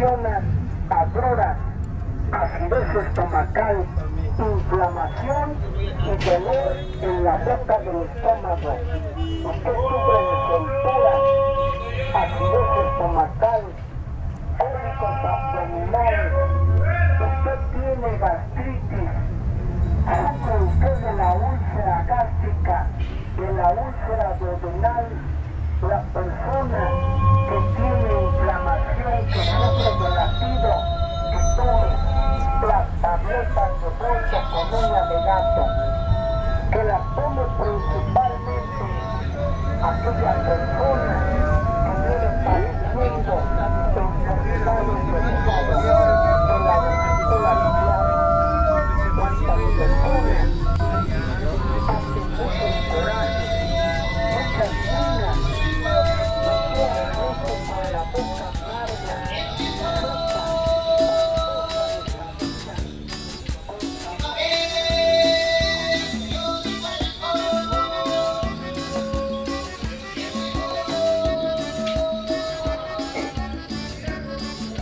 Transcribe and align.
ocasionan 0.00 0.44
agruras, 0.88 1.56
acidez 2.32 3.06
estomacal, 3.06 3.84
inflamación 4.38 5.54
y 5.78 6.24
dolor 6.24 6.72
en 7.02 7.24
la 7.24 7.36
boca 7.36 7.78
del 7.80 8.02
estómago. 8.08 8.72
Usted 9.44 9.74
sufre 9.74 10.18
de 10.24 10.36
soltura, 10.48 11.12
acidez 12.14 12.70
estomacal, 12.86 13.62
cólicos 14.58 15.16
abdominales, 15.28 16.32
usted 17.20 17.58
tiene 17.72 18.18
gastritis, 18.18 19.10
sufre 20.06 20.54
usted 20.64 20.96
de 20.96 21.12
la 21.12 21.32
úlcera 21.34 22.04
gástrica, 22.06 22.86
de 23.36 23.52
la 23.52 23.68
úlcera 23.70 24.36
duodenal, 24.38 25.06
la 25.82 26.02
persona 26.12 26.90
que 27.48 27.58
tiene 27.76 28.22
inflamación, 28.22 28.69
que 29.10 29.40
sufre 29.44 29.90
de 29.98 30.08
latido, 30.14 30.70
que 31.56 32.66
las 32.66 32.86
tabletas 33.00 33.70
de 33.80 33.88
bolsa 33.98 34.38
con 34.50 34.66
uña 34.84 35.02
de 35.06 35.16
que 36.70 36.84
las 36.84 37.02
tome 37.16 37.42
principalmente 37.58 38.84
aquella 39.82 40.34
persona 40.46 41.16
que 41.84 41.92
viene 42.06 42.28
padeciendo 42.44 43.32
enfermedades 43.96 45.02
de 45.10 45.89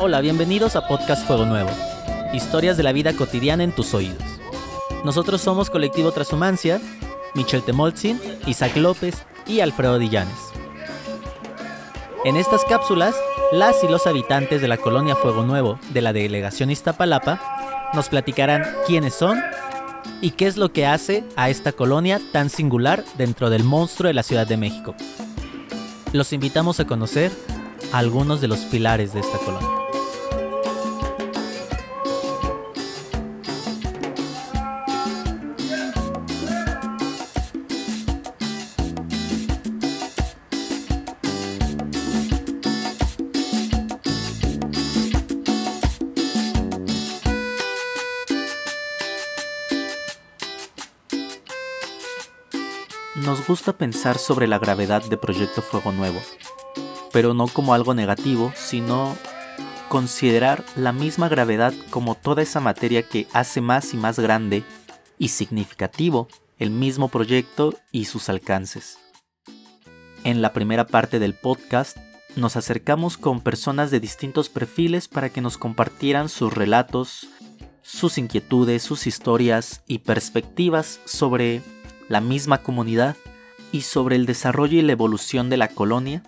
Hola, 0.00 0.20
bienvenidos 0.20 0.76
a 0.76 0.86
Podcast 0.86 1.26
Fuego 1.26 1.44
Nuevo. 1.44 1.70
Historias 2.32 2.76
de 2.76 2.84
la 2.84 2.92
vida 2.92 3.14
cotidiana 3.14 3.64
en 3.64 3.72
tus 3.72 3.94
oídos. 3.94 4.22
Nosotros 5.04 5.40
somos 5.40 5.70
Colectivo 5.70 6.12
Transhumancia, 6.12 6.80
Michel 7.34 7.64
Temolzin, 7.64 8.20
Isaac 8.46 8.76
López 8.76 9.16
y 9.44 9.58
Alfredo 9.58 9.98
Dillanes. 9.98 10.52
En 12.24 12.36
estas 12.36 12.64
cápsulas, 12.64 13.16
las 13.50 13.82
y 13.82 13.88
los 13.88 14.06
habitantes 14.06 14.62
de 14.62 14.68
la 14.68 14.76
colonia 14.76 15.16
Fuego 15.16 15.42
Nuevo 15.42 15.80
de 15.92 16.00
la 16.00 16.12
delegación 16.12 16.70
Iztapalapa 16.70 17.90
nos 17.92 18.08
platicarán 18.08 18.64
quiénes 18.86 19.14
son 19.14 19.42
y 20.20 20.30
qué 20.30 20.46
es 20.46 20.56
lo 20.56 20.72
que 20.72 20.86
hace 20.86 21.24
a 21.34 21.50
esta 21.50 21.72
colonia 21.72 22.20
tan 22.30 22.50
singular 22.50 23.02
dentro 23.16 23.50
del 23.50 23.64
monstruo 23.64 24.06
de 24.06 24.14
la 24.14 24.22
Ciudad 24.22 24.46
de 24.46 24.58
México. 24.58 24.94
Los 26.12 26.32
invitamos 26.32 26.78
a 26.78 26.86
conocer 26.86 27.32
algunos 27.92 28.40
de 28.40 28.46
los 28.46 28.60
pilares 28.60 29.12
de 29.12 29.20
esta 29.20 29.38
colonia. 29.38 29.87
Nos 53.28 53.46
gusta 53.46 53.76
pensar 53.76 54.16
sobre 54.16 54.46
la 54.46 54.58
gravedad 54.58 55.04
de 55.04 55.18
Proyecto 55.18 55.60
Fuego 55.60 55.92
Nuevo, 55.92 56.18
pero 57.12 57.34
no 57.34 57.46
como 57.46 57.74
algo 57.74 57.92
negativo, 57.92 58.54
sino 58.56 59.14
considerar 59.90 60.64
la 60.76 60.92
misma 60.94 61.28
gravedad 61.28 61.74
como 61.90 62.14
toda 62.14 62.40
esa 62.40 62.60
materia 62.60 63.02
que 63.02 63.26
hace 63.34 63.60
más 63.60 63.92
y 63.92 63.98
más 63.98 64.18
grande 64.18 64.64
y 65.18 65.28
significativo 65.28 66.28
el 66.58 66.70
mismo 66.70 67.08
proyecto 67.08 67.74
y 67.92 68.06
sus 68.06 68.30
alcances. 68.30 68.96
En 70.24 70.40
la 70.40 70.54
primera 70.54 70.86
parte 70.86 71.18
del 71.18 71.34
podcast 71.34 71.98
nos 72.34 72.56
acercamos 72.56 73.18
con 73.18 73.42
personas 73.42 73.90
de 73.90 74.00
distintos 74.00 74.48
perfiles 74.48 75.06
para 75.06 75.28
que 75.28 75.42
nos 75.42 75.58
compartieran 75.58 76.30
sus 76.30 76.54
relatos, 76.54 77.28
sus 77.82 78.16
inquietudes, 78.16 78.82
sus 78.82 79.06
historias 79.06 79.82
y 79.86 79.98
perspectivas 79.98 80.98
sobre 81.04 81.60
la 82.08 82.20
misma 82.20 82.62
comunidad 82.62 83.16
y 83.72 83.82
sobre 83.82 84.16
el 84.16 84.26
desarrollo 84.26 84.78
y 84.78 84.82
la 84.82 84.92
evolución 84.92 85.50
de 85.50 85.56
la 85.56 85.68
colonia 85.68 86.22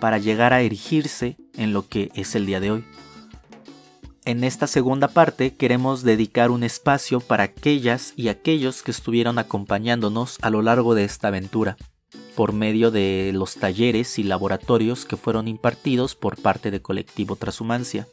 para 0.00 0.18
llegar 0.18 0.52
a 0.52 0.62
erigirse 0.62 1.36
en 1.56 1.72
lo 1.72 1.88
que 1.88 2.10
es 2.14 2.34
el 2.34 2.46
día 2.46 2.60
de 2.60 2.70
hoy. 2.70 2.84
En 4.24 4.44
esta 4.44 4.66
segunda 4.66 5.08
parte 5.08 5.54
queremos 5.56 6.02
dedicar 6.02 6.50
un 6.50 6.62
espacio 6.62 7.20
para 7.20 7.44
aquellas 7.44 8.12
y 8.16 8.28
aquellos 8.28 8.82
que 8.82 8.90
estuvieron 8.90 9.38
acompañándonos 9.38 10.38
a 10.42 10.50
lo 10.50 10.62
largo 10.62 10.94
de 10.94 11.04
esta 11.04 11.28
aventura, 11.28 11.76
por 12.36 12.52
medio 12.52 12.90
de 12.90 13.32
los 13.34 13.56
talleres 13.56 14.18
y 14.18 14.22
laboratorios 14.22 15.04
que 15.04 15.16
fueron 15.16 15.48
impartidos 15.48 16.14
por 16.14 16.40
parte 16.40 16.70
de 16.70 16.82
Colectivo 16.82 17.36
Transhumancia. 17.36 18.06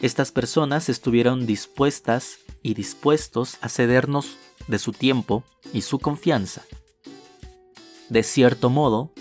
Estas 0.00 0.32
personas 0.32 0.88
estuvieron 0.88 1.46
dispuestas 1.46 2.38
y 2.62 2.74
dispuestos 2.74 3.56
a 3.62 3.68
cedernos 3.68 4.36
de 4.70 4.78
su 4.78 4.92
tiempo 4.92 5.44
y 5.72 5.82
su 5.82 5.98
confianza. 5.98 6.62
De 8.08 8.22
cierto 8.22 8.70
modo, 8.70 9.12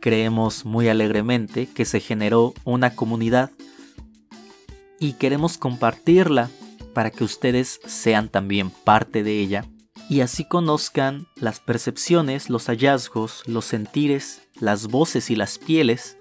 creemos 0.00 0.64
muy 0.64 0.88
alegremente 0.88 1.66
que 1.66 1.84
se 1.84 2.00
generó 2.00 2.54
una 2.64 2.94
comunidad 2.94 3.50
y 4.98 5.14
queremos 5.14 5.58
compartirla 5.58 6.50
para 6.94 7.10
que 7.10 7.24
ustedes 7.24 7.80
sean 7.86 8.28
también 8.28 8.70
parte 8.70 9.22
de 9.22 9.38
ella 9.38 9.64
y 10.08 10.22
así 10.22 10.44
conozcan 10.44 11.28
las 11.36 11.60
percepciones, 11.60 12.50
los 12.50 12.66
hallazgos, 12.66 13.44
los 13.46 13.64
sentires, 13.64 14.42
las 14.58 14.88
voces 14.88 15.30
y 15.30 15.36
las 15.36 15.58
pieles 15.58 16.18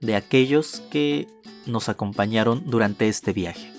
de 0.00 0.16
aquellos 0.16 0.82
que 0.90 1.28
nos 1.66 1.88
acompañaron 1.88 2.64
durante 2.66 3.08
este 3.08 3.32
viaje. 3.32 3.71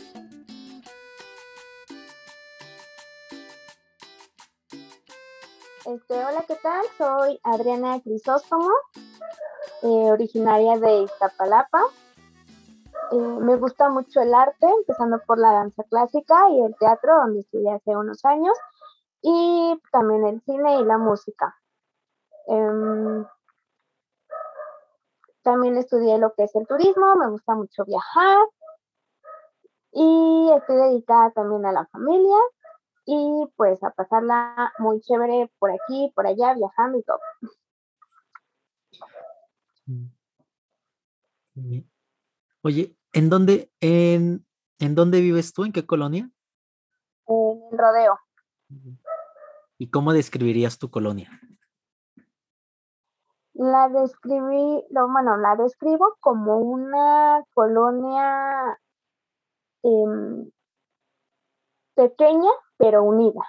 Este, 5.93 6.25
hola, 6.25 6.43
¿qué 6.47 6.55
tal? 6.55 6.83
Soy 6.97 7.39
Adriana 7.43 8.01
Crisóstomo, 8.01 8.71
eh, 9.83 10.11
originaria 10.11 10.79
de 10.79 11.03
Iztapalapa. 11.03 11.83
Eh, 13.11 13.15
me 13.15 13.57
gusta 13.57 13.89
mucho 13.89 14.21
el 14.21 14.33
arte, 14.33 14.65
empezando 14.65 15.19
por 15.27 15.37
la 15.37 15.51
danza 15.51 15.83
clásica 15.83 16.49
y 16.49 16.63
el 16.63 16.75
teatro, 16.79 17.15
donde 17.17 17.41
estudié 17.41 17.73
hace 17.73 17.95
unos 17.95 18.25
años, 18.25 18.57
y 19.21 19.79
también 19.91 20.25
el 20.25 20.41
cine 20.41 20.79
y 20.79 20.83
la 20.83 20.97
música. 20.97 21.55
Em, 22.47 23.27
también 25.43 25.77
estudié 25.77 26.17
lo 26.17 26.33
que 26.33 26.45
es 26.45 26.55
el 26.55 26.65
turismo, 26.65 27.15
me 27.17 27.29
gusta 27.29 27.53
mucho 27.53 27.85
viajar 27.85 28.47
y 29.91 30.51
estoy 30.57 30.75
dedicada 30.75 31.29
también 31.31 31.67
a 31.67 31.71
la 31.71 31.85
familia 31.85 32.37
y 33.05 33.45
pues 33.55 33.83
a 33.83 33.91
pasarla 33.91 34.73
muy 34.79 35.01
chévere 35.01 35.51
por 35.59 35.71
aquí, 35.71 36.11
por 36.15 36.27
allá, 36.27 36.53
viajando 36.53 36.99
y 36.99 37.03
todo. 37.03 37.19
Oye, 42.61 42.95
¿en 43.11 43.29
dónde, 43.29 43.71
en, 43.81 44.45
¿en 44.79 44.95
dónde 44.95 45.21
vives 45.21 45.53
tú? 45.53 45.65
¿En 45.65 45.73
qué 45.73 45.85
colonia? 45.85 46.29
En 47.27 47.61
el 47.71 47.77
rodeo. 47.77 48.19
¿Y 49.77 49.89
cómo 49.89 50.13
describirías 50.13 50.79
tu 50.79 50.89
colonia? 50.89 51.29
La 53.53 53.87
describí, 53.89 54.83
lo, 54.89 55.11
bueno, 55.11 55.37
la 55.37 55.55
describo 55.55 56.15
como 56.21 56.57
una 56.57 57.43
colonia 57.53 58.79
em, 59.83 60.49
pequeña 61.95 62.51
pero 62.77 63.03
unida. 63.03 63.41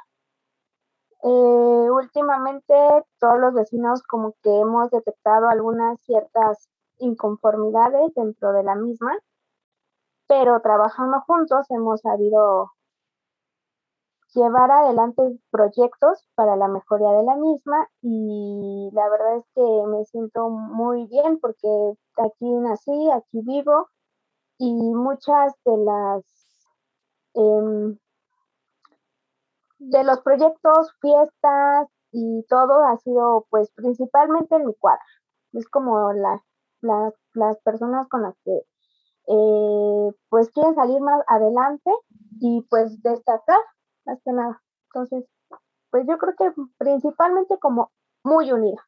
Eh, 1.22 1.90
últimamente 1.90 2.74
todos 3.18 3.38
los 3.40 3.54
vecinos 3.54 4.02
como 4.02 4.34
que 4.42 4.60
hemos 4.60 4.90
detectado 4.90 5.48
algunas 5.48 5.98
ciertas 6.02 6.68
inconformidades 6.98 8.12
dentro 8.14 8.52
de 8.52 8.62
la 8.62 8.74
misma, 8.74 9.16
pero 10.28 10.60
trabajando 10.60 11.20
juntos 11.22 11.70
hemos 11.70 12.00
sabido 12.02 12.72
llevar 14.34 14.70
adelante 14.70 15.22
proyectos 15.50 16.26
para 16.34 16.56
la 16.56 16.68
mejoría 16.68 17.10
de 17.12 17.22
la 17.22 17.36
misma 17.36 17.88
y 18.02 18.90
la 18.92 19.08
verdad 19.08 19.36
es 19.36 19.44
que 19.54 19.62
me 19.86 20.04
siento 20.04 20.50
muy 20.50 21.06
bien 21.06 21.38
porque 21.40 21.68
aquí 22.16 22.52
nací, 22.56 23.10
aquí 23.12 23.40
vivo 23.42 23.88
y 24.58 24.72
muchas 24.72 25.54
de 25.64 25.76
las 25.78 26.24
em, 27.34 27.98
de 29.90 30.04
los 30.04 30.20
proyectos, 30.20 30.92
fiestas 31.00 31.88
y 32.12 32.44
todo 32.48 32.84
ha 32.84 32.96
sido 32.98 33.46
pues 33.50 33.70
principalmente 33.74 34.56
en 34.56 34.66
mi 34.66 34.74
cuadra. 34.74 35.02
Es 35.52 35.68
como 35.68 36.12
la, 36.12 36.42
las 37.34 37.58
personas 37.62 38.08
con 38.08 38.22
las 38.22 38.34
que 38.44 38.62
eh, 39.26 40.12
pues 40.28 40.50
quieren 40.50 40.74
salir 40.74 41.00
más 41.00 41.22
adelante 41.26 41.90
y 42.40 42.62
pues 42.68 43.02
destacar 43.02 43.58
más 44.04 44.18
que 44.24 44.32
nada. 44.32 44.62
Entonces, 44.92 45.24
pues 45.90 46.06
yo 46.08 46.18
creo 46.18 46.34
que 46.36 46.62
principalmente 46.78 47.58
como 47.58 47.92
muy 48.22 48.52
unida. 48.52 48.82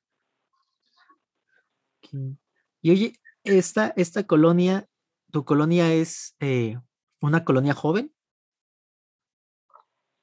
Y 2.80 2.90
oye, 2.90 3.12
esta, 3.44 3.92
esta 3.96 4.24
colonia, 4.24 4.88
¿tu 5.30 5.44
colonia 5.44 5.92
es 5.92 6.36
eh, 6.40 6.78
una 7.20 7.44
colonia 7.44 7.74
joven? 7.74 8.15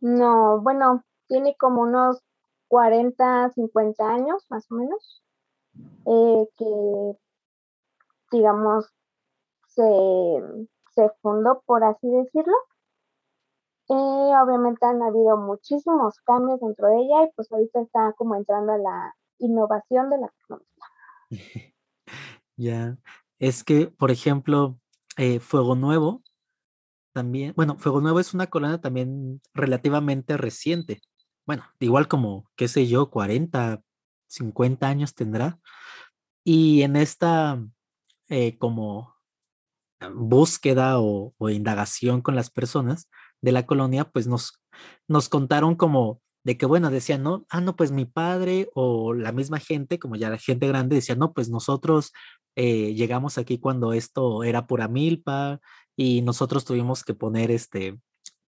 No, 0.04 0.60
bueno, 0.60 1.02
tiene 1.30 1.56
como 1.56 1.84
unos 1.84 2.22
40, 2.68 3.52
50 3.56 4.06
años 4.06 4.46
más 4.50 4.70
o 4.70 4.76
menos, 4.76 5.24
eh, 6.06 6.46
que 6.58 7.18
digamos 8.30 8.92
se, 9.70 9.82
fundó, 11.22 11.64
por 11.66 11.86
así 11.86 12.10
decirlo. 12.10 12.54
Eh, 13.88 13.94
obviamente 14.44 14.86
han 14.86 15.02
habido 15.02 15.38
muchísimos 15.38 16.20
cambios 16.26 16.60
dentro 16.60 16.88
de 16.88 16.98
ella 16.98 17.24
y 17.24 17.32
pues 17.38 17.50
ahorita 17.50 17.80
está 17.84 18.14
como 18.18 18.36
entrando 18.36 18.74
a 18.74 18.78
la 18.78 19.16
innovación 19.40 20.10
de 20.10 20.18
la 20.18 20.28
tecnología. 20.28 20.86
ya, 22.58 22.98
es 23.40 23.64
que, 23.64 23.88
por 23.88 24.12
ejemplo, 24.12 24.78
eh, 25.16 25.40
Fuego 25.40 25.76
Nuevo, 25.76 26.24
también, 27.14 27.54
bueno, 27.56 27.78
Fuego 27.78 28.02
Nuevo 28.02 28.20
es 28.20 28.34
una 28.34 28.48
colonia 28.48 28.80
también 28.80 29.42
relativamente 29.54 30.36
reciente. 30.38 31.02
Bueno, 31.46 31.64
igual 31.80 32.08
como, 32.08 32.50
qué 32.56 32.68
sé 32.68 32.88
yo, 32.88 33.10
40, 33.10 33.82
50 34.28 34.88
años 34.88 35.14
tendrá. 35.14 35.60
Y 36.44 36.82
en 36.82 36.96
esta, 36.96 37.64
eh, 38.30 38.58
como 38.58 39.16
búsqueda 40.14 41.00
o, 41.00 41.34
indagación 41.50 42.22
con 42.22 42.36
las 42.36 42.50
personas 42.50 43.10
de 43.42 43.52
la 43.52 43.66
colonia, 43.66 44.06
pues 44.06 44.28
nos, 44.28 44.62
nos 45.08 45.30
contaron 45.30 45.76
como 45.76 46.22
de 46.44 46.58
que, 46.58 46.66
bueno, 46.66 46.90
decían, 46.90 47.24
no, 47.24 47.46
ah, 47.50 47.62
no, 47.62 47.76
pues 47.76 47.92
mi 47.92 48.06
padre 48.06 48.70
o 48.74 49.14
la 49.14 49.32
misma 49.32 49.60
gente, 49.60 50.00
como 50.00 50.16
ya 50.16 50.30
la 50.30 50.38
gente 50.38 50.68
grande, 50.68 50.98
decía, 50.98 51.16
no, 51.16 51.34
pues 51.34 51.50
nosotros 51.50 52.12
eh, 52.56 52.94
llegamos 52.96 53.38
aquí 53.38 53.60
cuando 53.60 53.94
esto 53.94 54.44
era 54.44 54.68
pura 54.68 54.88
milpa 54.88 55.60
y 55.96 56.22
nosotros 56.22 56.66
tuvimos 56.66 57.04
que 57.04 57.14
poner 57.14 57.52
este, 57.52 58.00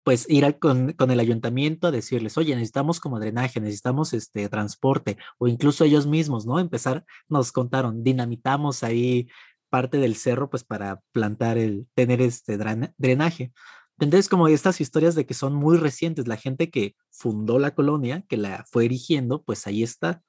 pues 0.04 0.26
ir 0.28 0.58
con, 0.58 0.92
con, 0.92 1.10
el 1.10 1.20
ayuntamiento 1.20 1.86
a 1.86 1.90
decirles, 1.90 2.36
oye, 2.38 2.54
necesitamos 2.54 3.00
como 3.00 3.20
drenaje, 3.20 3.60
necesitamos 3.60 4.12
este 4.12 4.48
transporte, 4.48 5.16
o 5.38 5.48
incluso 5.48 5.84
ellos 5.84 6.06
mismos, 6.06 6.46
¿no? 6.46 6.58
Empezar, 6.58 7.04
nos 7.28 7.52
contaron, 7.52 8.02
dinamitamos 8.02 8.82
ahí 8.82 9.28
parte 9.70 9.98
del 9.98 10.16
cerro, 10.16 10.50
pues 10.50 10.64
para 10.64 11.00
plantar 11.12 11.56
el, 11.56 11.86
tener 11.94 12.20
este 12.20 12.58
drenaje. 12.98 13.52
Entonces, 13.98 14.28
como 14.28 14.48
estas 14.48 14.80
historias 14.80 15.14
de 15.14 15.26
que 15.26 15.34
son 15.34 15.54
muy 15.54 15.78
recientes, 15.78 16.26
la 16.26 16.36
gente 16.36 16.70
que 16.70 16.94
fundó 17.10 17.58
la 17.58 17.74
colonia, 17.74 18.24
que 18.28 18.36
la 18.36 18.64
fue 18.70 18.84
erigiendo, 18.84 19.42
pues 19.42 19.66
ahí 19.66 19.82
está, 19.82 20.22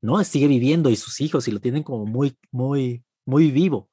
¿no? 0.00 0.22
Sigue 0.24 0.46
viviendo 0.46 0.88
y 0.88 0.96
sus 0.96 1.20
hijos 1.20 1.48
y 1.48 1.50
lo 1.50 1.60
tienen 1.60 1.82
como 1.82 2.06
muy, 2.06 2.38
muy, 2.50 3.04
muy 3.26 3.50
vivo. 3.50 3.90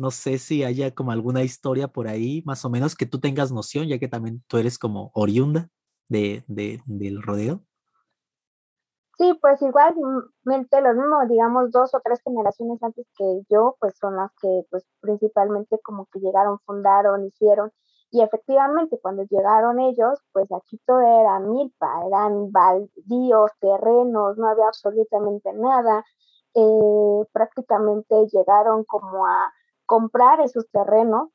No 0.00 0.10
sé 0.10 0.38
si 0.38 0.64
haya 0.64 0.94
como 0.94 1.12
alguna 1.12 1.42
historia 1.42 1.86
por 1.86 2.08
ahí, 2.08 2.42
más 2.46 2.64
o 2.64 2.70
menos, 2.70 2.96
que 2.96 3.04
tú 3.04 3.20
tengas 3.20 3.52
noción, 3.52 3.86
ya 3.86 3.98
que 3.98 4.08
también 4.08 4.42
tú 4.46 4.56
eres 4.56 4.78
como 4.78 5.10
oriunda 5.12 5.68
de, 6.08 6.42
de 6.48 6.80
del 6.86 7.22
rodeo. 7.22 7.62
Sí, 9.18 9.38
pues 9.42 9.60
igualmente 9.60 10.80
lo 10.80 10.94
mismo, 10.94 11.26
digamos, 11.28 11.70
dos 11.70 11.92
o 11.94 12.00
tres 12.02 12.22
generaciones 12.24 12.82
antes 12.82 13.06
que 13.14 13.42
yo, 13.50 13.76
pues 13.78 13.94
son 13.98 14.16
las 14.16 14.30
que 14.40 14.62
pues 14.70 14.86
principalmente 15.00 15.78
como 15.84 16.06
que 16.06 16.18
llegaron, 16.20 16.58
fundaron, 16.64 17.26
hicieron. 17.26 17.70
Y 18.10 18.22
efectivamente, 18.22 18.98
cuando 19.02 19.24
llegaron 19.24 19.80
ellos, 19.80 20.18
pues 20.32 20.50
aquí 20.50 20.80
todo 20.86 21.02
era 21.02 21.38
milpa, 21.40 22.06
eran 22.06 22.50
baldíos, 22.50 23.50
terrenos, 23.60 24.38
no 24.38 24.48
había 24.48 24.68
absolutamente 24.68 25.52
nada. 25.52 26.02
Eh, 26.54 27.26
prácticamente 27.32 28.14
llegaron 28.32 28.84
como 28.84 29.26
a 29.26 29.52
comprar 29.90 30.40
esos 30.40 30.68
terrenos 30.70 31.30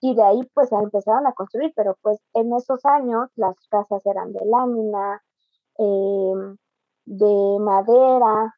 y 0.00 0.16
de 0.16 0.24
ahí 0.24 0.40
pues 0.54 0.72
empezaron 0.72 1.24
a 1.28 1.34
construir, 1.34 1.72
pero 1.76 1.96
pues 2.02 2.18
en 2.34 2.52
esos 2.52 2.84
años 2.84 3.30
las 3.36 3.54
casas 3.68 4.04
eran 4.04 4.32
de 4.32 4.44
lámina, 4.44 5.22
eh, 5.78 6.56
de 7.04 7.58
madera 7.60 8.56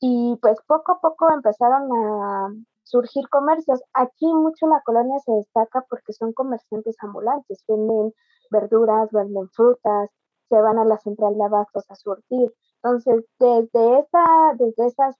y 0.00 0.38
pues 0.40 0.56
poco 0.66 0.92
a 0.92 1.00
poco 1.00 1.30
empezaron 1.30 1.92
a 1.92 2.54
surgir 2.84 3.28
comercios. 3.28 3.82
Aquí 3.92 4.24
mucho 4.32 4.66
la 4.66 4.80
colonia 4.80 5.18
se 5.26 5.32
destaca 5.32 5.84
porque 5.90 6.14
son 6.14 6.32
comerciantes 6.32 6.96
ambulantes, 7.00 7.62
venden 7.68 8.14
verduras, 8.50 9.10
venden 9.12 9.50
frutas, 9.50 10.08
se 10.48 10.56
van 10.58 10.78
a 10.78 10.86
la 10.86 10.96
central 10.96 11.36
de 11.36 11.44
abastos 11.44 11.84
a 11.90 11.96
surtir. 11.96 12.50
Entonces, 12.82 13.26
desde, 13.38 13.98
esa, 13.98 14.24
desde 14.58 14.86
esas, 14.86 15.16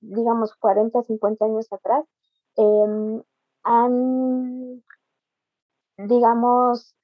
digamos, 0.00 0.52
40, 0.56 1.00
50 1.04 1.44
años 1.44 1.72
atrás, 1.72 2.04
em, 2.58 3.22
han, 3.62 4.82
digamos, 5.96 6.94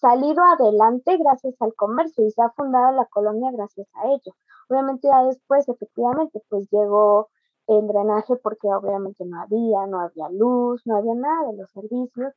salido 0.00 0.42
adelante 0.44 1.16
gracias 1.18 1.54
al 1.60 1.74
comercio 1.74 2.24
y 2.26 2.30
se 2.30 2.42
ha 2.42 2.50
fundado 2.50 2.92
la 2.92 3.06
colonia 3.06 3.50
gracias 3.52 3.88
a 3.94 4.06
ello. 4.08 4.36
Obviamente 4.68 5.08
ya 5.08 5.24
después, 5.24 5.68
efectivamente, 5.68 6.40
pues 6.48 6.68
llegó 6.70 7.28
el 7.66 7.86
drenaje 7.88 8.36
porque 8.36 8.68
obviamente 8.68 9.24
no 9.24 9.42
había, 9.42 9.86
no 9.86 10.00
había 10.00 10.28
luz, 10.30 10.82
no 10.86 10.96
había 10.96 11.14
nada 11.14 11.50
de 11.50 11.56
los 11.58 11.70
servicios 11.72 12.32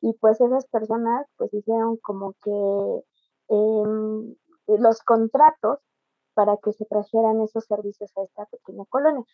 y 0.00 0.12
pues 0.14 0.40
esas 0.40 0.66
personas 0.66 1.26
pues 1.36 1.54
hicieron 1.54 1.96
como 1.98 2.34
que 2.42 3.04
em, 3.48 4.34
los 4.66 5.02
contratos 5.02 5.78
para 6.34 6.56
que 6.58 6.72
se 6.72 6.84
trajeran 6.86 7.40
esos 7.42 7.64
servicios 7.64 8.10
a 8.16 8.22
esta 8.22 8.46
pequeña 8.46 8.84
colonia, 8.86 9.24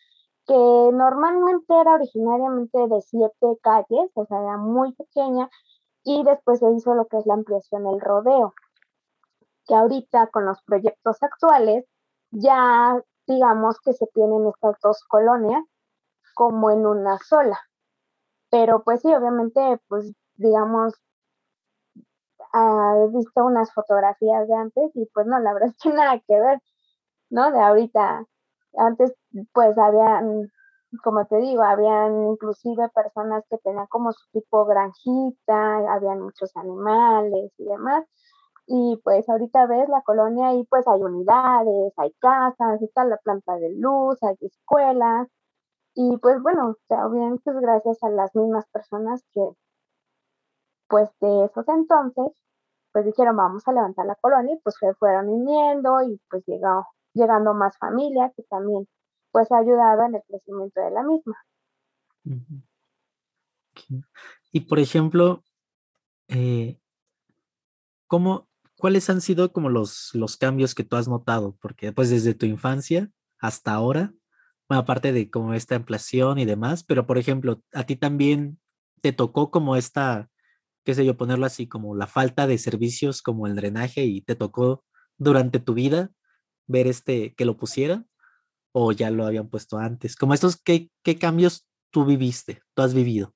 que 0.45 0.53
normalmente 0.53 1.73
era 1.79 1.95
originariamente 1.95 2.87
de 2.87 3.01
siete 3.01 3.57
calles, 3.61 4.11
o 4.13 4.25
sea, 4.25 4.39
era 4.39 4.57
muy 4.57 4.93
pequeña, 4.93 5.49
y 6.03 6.23
después 6.23 6.59
se 6.59 6.71
hizo 6.71 6.93
lo 6.95 7.05
que 7.07 7.17
es 7.17 7.25
la 7.25 7.35
ampliación 7.35 7.83
del 7.83 7.99
rodeo, 7.99 8.53
que 9.67 9.75
ahorita 9.75 10.27
con 10.27 10.45
los 10.45 10.61
proyectos 10.63 11.21
actuales 11.21 11.85
ya 12.31 13.01
digamos 13.29 13.79
que 13.81 13.93
se 13.93 14.07
tienen 14.07 14.47
estas 14.47 14.75
dos 14.81 15.03
colonias 15.07 15.63
como 16.33 16.71
en 16.71 16.85
una 16.85 17.17
sola. 17.19 17.59
Pero 18.49 18.83
pues 18.83 19.01
sí, 19.01 19.13
obviamente, 19.13 19.79
pues 19.87 20.11
digamos, 20.35 20.93
he 22.53 23.07
visto 23.15 23.45
unas 23.45 23.71
fotografías 23.73 24.47
de 24.47 24.55
antes 24.55 24.91
y 24.95 25.05
pues 25.13 25.27
no, 25.27 25.39
la 25.39 25.53
verdad 25.53 25.69
es 25.69 25.77
que 25.77 25.89
nada 25.93 26.19
que 26.19 26.39
ver, 26.39 26.59
¿no? 27.29 27.51
De 27.51 27.59
ahorita, 27.61 28.25
antes 28.77 29.13
pues 29.53 29.77
habían 29.77 30.51
como 31.03 31.25
te 31.27 31.37
digo, 31.37 31.63
habían 31.63 32.29
inclusive 32.31 32.89
personas 32.89 33.43
que 33.49 33.57
tenían 33.59 33.87
como 33.87 34.11
su 34.11 34.27
tipo 34.31 34.65
granjita, 34.65 35.93
habían 35.93 36.21
muchos 36.21 36.55
animales 36.57 37.51
y 37.57 37.65
demás. 37.65 38.05
Y 38.67 38.99
pues 39.03 39.27
ahorita 39.29 39.67
ves 39.67 39.89
la 39.89 40.01
colonia 40.03 40.53
y 40.53 40.63
pues 40.65 40.87
hay 40.87 41.01
unidades, 41.01 41.93
hay 41.97 42.13
casas, 42.19 42.81
está 42.81 43.05
la 43.05 43.17
planta 43.17 43.55
de 43.57 43.71
luz, 43.75 44.21
hay 44.23 44.35
escuelas. 44.41 45.27
Y 45.95 46.17
pues 46.19 46.41
bueno, 46.41 46.75
obviamente 46.89 47.43
pues 47.45 47.59
gracias 47.61 48.03
a 48.03 48.09
las 48.09 48.35
mismas 48.35 48.65
personas 48.71 49.23
que 49.33 49.41
pues 50.87 51.09
de 51.21 51.45
esos 51.45 51.67
entonces 51.69 52.27
pues 52.91 53.05
dijeron 53.05 53.35
vamos 53.37 53.67
a 53.67 53.73
levantar 53.73 54.05
la 54.05 54.15
colonia 54.15 54.55
y 54.55 54.59
pues 54.61 54.75
se 54.79 54.93
fueron 54.95 55.29
uniendo 55.29 56.01
y 56.03 56.19
pues 56.29 56.43
llegó, 56.47 56.85
llegando 57.13 57.53
más 57.53 57.77
familias 57.77 58.31
que 58.35 58.43
también 58.43 58.87
pues 59.31 59.51
ha 59.51 59.59
ayudado 59.59 60.05
en 60.05 60.15
el 60.15 60.21
crecimiento 60.27 60.81
de 60.81 60.91
la 60.91 61.03
misma. 61.03 61.37
Y 64.51 64.61
por 64.61 64.79
ejemplo, 64.79 65.43
eh, 66.27 66.79
¿cómo, 68.07 68.47
¿cuáles 68.75 69.09
han 69.09 69.21
sido 69.21 69.51
como 69.51 69.69
los, 69.69 70.11
los 70.13 70.37
cambios 70.37 70.75
que 70.75 70.83
tú 70.83 70.95
has 70.95 71.07
notado? 71.07 71.55
Porque 71.61 71.91
pues 71.91 72.09
desde 72.09 72.33
tu 72.33 72.45
infancia 72.45 73.11
hasta 73.39 73.73
ahora, 73.73 74.13
bueno, 74.67 74.81
aparte 74.81 75.11
de 75.11 75.29
como 75.29 75.53
esta 75.53 75.75
ampliación 75.75 76.39
y 76.39 76.45
demás, 76.45 76.83
pero 76.83 77.05
por 77.05 77.17
ejemplo, 77.17 77.61
a 77.73 77.83
ti 77.83 77.95
también 77.95 78.59
te 79.01 79.13
tocó 79.13 79.49
como 79.49 79.75
esta, 79.75 80.29
qué 80.83 80.93
sé 80.93 81.05
yo, 81.05 81.17
ponerlo 81.17 81.45
así, 81.45 81.67
como 81.67 81.95
la 81.95 82.07
falta 82.07 82.47
de 82.47 82.57
servicios 82.57 83.21
como 83.21 83.47
el 83.47 83.55
drenaje 83.55 84.03
y 84.03 84.21
te 84.21 84.35
tocó 84.35 84.83
durante 85.17 85.59
tu 85.59 85.73
vida 85.73 86.11
ver 86.69 86.87
este, 86.87 87.33
que 87.35 87.43
lo 87.43 87.57
pusiera 87.57 88.05
o 88.71 88.93
ya 88.93 89.11
lo 89.11 89.25
habían 89.25 89.49
puesto 89.49 89.77
antes? 89.77 90.15
Como 90.15 90.33
estos, 90.33 90.61
¿qué, 90.61 90.89
qué 91.03 91.19
cambios 91.19 91.67
tú 91.91 92.05
viviste, 92.05 92.61
tú 92.73 92.81
has 92.83 92.93
vivido? 92.93 93.33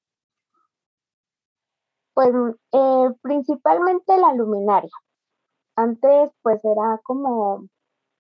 Pues 2.14 2.30
eh, 2.72 3.10
principalmente 3.22 4.18
la 4.18 4.34
luminaria. 4.34 4.92
Antes 5.76 6.30
pues 6.42 6.64
era 6.64 7.02
como 7.04 7.68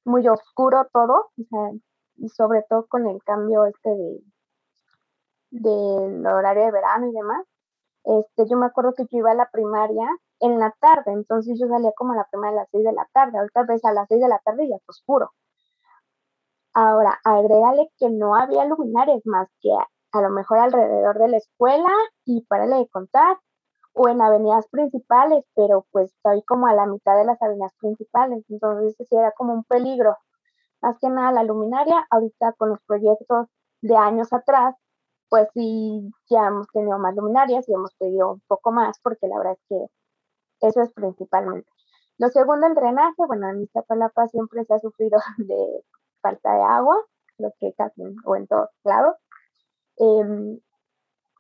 muy 0.03 0.27
oscuro 0.27 0.89
todo, 0.91 1.31
y 2.17 2.29
sobre 2.29 2.63
todo 2.67 2.87
con 2.87 3.07
el 3.07 3.23
cambio 3.23 3.65
este 3.65 3.89
de 3.89 4.19
del 5.53 6.25
horario 6.25 6.65
de 6.65 6.71
verano 6.71 7.07
y 7.07 7.11
demás. 7.11 7.45
Este, 8.03 8.49
yo 8.49 8.57
me 8.57 8.65
acuerdo 8.65 8.93
que 8.93 9.03
yo 9.03 9.19
iba 9.19 9.31
a 9.31 9.35
la 9.35 9.49
primaria 9.51 10.07
en 10.43 10.59
la 10.59 10.75
tarde, 10.81 11.13
entonces 11.13 11.57
yo 11.57 11.67
salía 11.67 11.91
como 11.95 12.13
a 12.13 12.17
la 12.17 12.27
primaria 12.29 12.59
a 12.59 12.61
las 12.63 12.69
6 12.71 12.83
de 12.83 12.91
la 12.91 13.07
tarde, 13.13 13.37
ahorita 13.37 13.63
ves 13.63 13.85
a 13.85 13.93
las 13.93 14.07
6 14.09 14.21
de 14.21 14.27
la 14.27 14.39
tarde 14.39 14.65
y 14.65 14.69
ya 14.69 14.75
es 14.75 14.83
oscuro. 14.89 15.31
Ahora, 16.73 17.17
agrégale 17.23 17.89
que 17.97 18.09
no 18.09 18.35
había 18.35 18.65
luminarias 18.65 19.21
más 19.25 19.47
que 19.61 19.69
a, 20.11 20.21
lo 20.21 20.29
mejor 20.31 20.57
alrededor 20.59 21.17
de 21.17 21.29
la 21.29 21.37
escuela 21.37 21.89
y 22.25 22.45
para 22.47 22.67
de 22.67 22.87
contar, 22.89 23.37
o 23.93 24.09
en 24.09 24.21
avenidas 24.21 24.67
principales, 24.69 25.45
pero 25.55 25.85
pues 25.91 26.11
estoy 26.13 26.41
como 26.43 26.67
a 26.67 26.73
la 26.73 26.87
mitad 26.87 27.15
de 27.17 27.25
las 27.25 27.41
avenidas 27.41 27.73
principales, 27.79 28.43
entonces 28.49 28.95
sí 28.97 29.15
era 29.15 29.31
como 29.31 29.53
un 29.53 29.63
peligro. 29.63 30.17
Más 30.81 30.97
que 30.99 31.09
nada 31.09 31.31
la 31.31 31.43
luminaria, 31.43 32.05
ahorita 32.09 32.53
con 32.57 32.69
los 32.69 32.79
proyectos 32.85 33.47
de 33.81 33.95
años 33.95 34.33
atrás, 34.33 34.75
pues 35.29 35.47
sí, 35.53 36.11
ya 36.29 36.47
hemos 36.47 36.67
tenido 36.73 36.99
más 36.99 37.15
luminarias 37.15 37.67
y 37.69 37.73
hemos 37.73 37.93
pedido 37.95 38.33
un 38.33 38.41
poco 38.47 38.71
más, 38.71 38.99
porque 39.03 39.27
la 39.27 39.37
verdad 39.37 39.53
es 39.53 39.65
que 39.69 39.87
eso 40.63 40.81
es 40.81 40.91
principalmente. 40.93 41.69
Lo 42.17 42.29
segundo, 42.29 42.67
el 42.67 42.75
drenaje, 42.75 43.25
bueno, 43.27 43.49
en 43.49 43.63
Iztapalapa 43.63 44.27
siempre 44.27 44.63
se 44.65 44.73
ha 44.73 44.79
sufrido 44.79 45.19
de 45.37 45.83
falta 46.21 46.53
de 46.53 46.63
agua, 46.63 46.97
lo 47.37 47.51
que 47.59 47.73
casi, 47.73 48.01
o 48.25 48.35
en 48.35 48.47
todos 48.47 48.69
lados. 48.83 49.15
Em, 49.97 50.59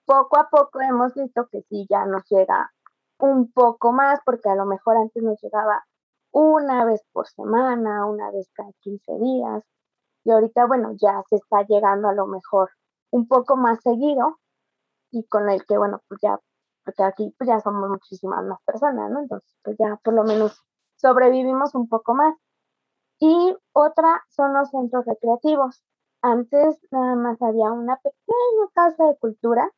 poco 0.05 0.37
a 0.37 0.49
poco 0.49 0.81
hemos 0.81 1.13
visto 1.13 1.47
que 1.51 1.61
sí 1.69 1.85
ya 1.89 2.05
nos 2.05 2.23
llega 2.29 2.71
un 3.19 3.51
poco 3.51 3.93
más, 3.93 4.19
porque 4.25 4.49
a 4.49 4.55
lo 4.55 4.65
mejor 4.65 4.97
antes 4.97 5.23
nos 5.23 5.41
llegaba 5.41 5.83
una 6.31 6.83
vez 6.85 7.01
por 7.13 7.27
semana, 7.27 8.05
una 8.05 8.31
vez 8.31 8.49
cada 8.53 8.71
15 8.81 9.17
días, 9.19 9.63
y 10.25 10.31
ahorita, 10.31 10.65
bueno, 10.67 10.93
ya 11.01 11.23
se 11.29 11.37
está 11.37 11.63
llegando 11.67 12.09
a 12.09 12.13
lo 12.13 12.27
mejor 12.27 12.71
un 13.11 13.27
poco 13.27 13.55
más 13.55 13.79
seguido, 13.81 14.39
y 15.11 15.25
con 15.27 15.49
el 15.49 15.65
que, 15.65 15.77
bueno, 15.77 16.01
pues 16.09 16.19
ya, 16.21 16.39
porque 16.83 17.03
aquí 17.03 17.33
pues 17.37 17.47
ya 17.47 17.59
somos 17.59 17.89
muchísimas 17.89 18.43
más 18.45 18.59
personas, 18.65 19.11
¿no? 19.11 19.19
Entonces, 19.21 19.55
pues 19.63 19.77
ya 19.77 19.99
por 20.03 20.13
lo 20.13 20.23
menos 20.23 20.61
sobrevivimos 20.97 21.75
un 21.75 21.87
poco 21.87 22.13
más. 22.13 22.35
Y 23.19 23.55
otra 23.73 24.23
son 24.29 24.53
los 24.53 24.69
centros 24.69 25.05
recreativos. 25.05 25.83
Antes 26.21 26.79
nada 26.91 27.15
más 27.15 27.41
había 27.41 27.71
una 27.71 27.97
pequeña 27.97 28.67
casa 28.73 29.05
de 29.05 29.17
cultura, 29.17 29.69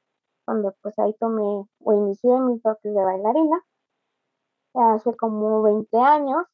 donde 0.47 0.71
pues 0.81 0.97
ahí 0.99 1.13
tomé 1.19 1.67
o 1.83 1.93
inicié 1.93 2.39
mis 2.39 2.61
dotes 2.61 2.93
de 2.93 3.03
bailarina, 3.03 3.63
hace 4.73 5.15
como 5.15 5.61
20 5.63 5.97
años, 5.97 6.45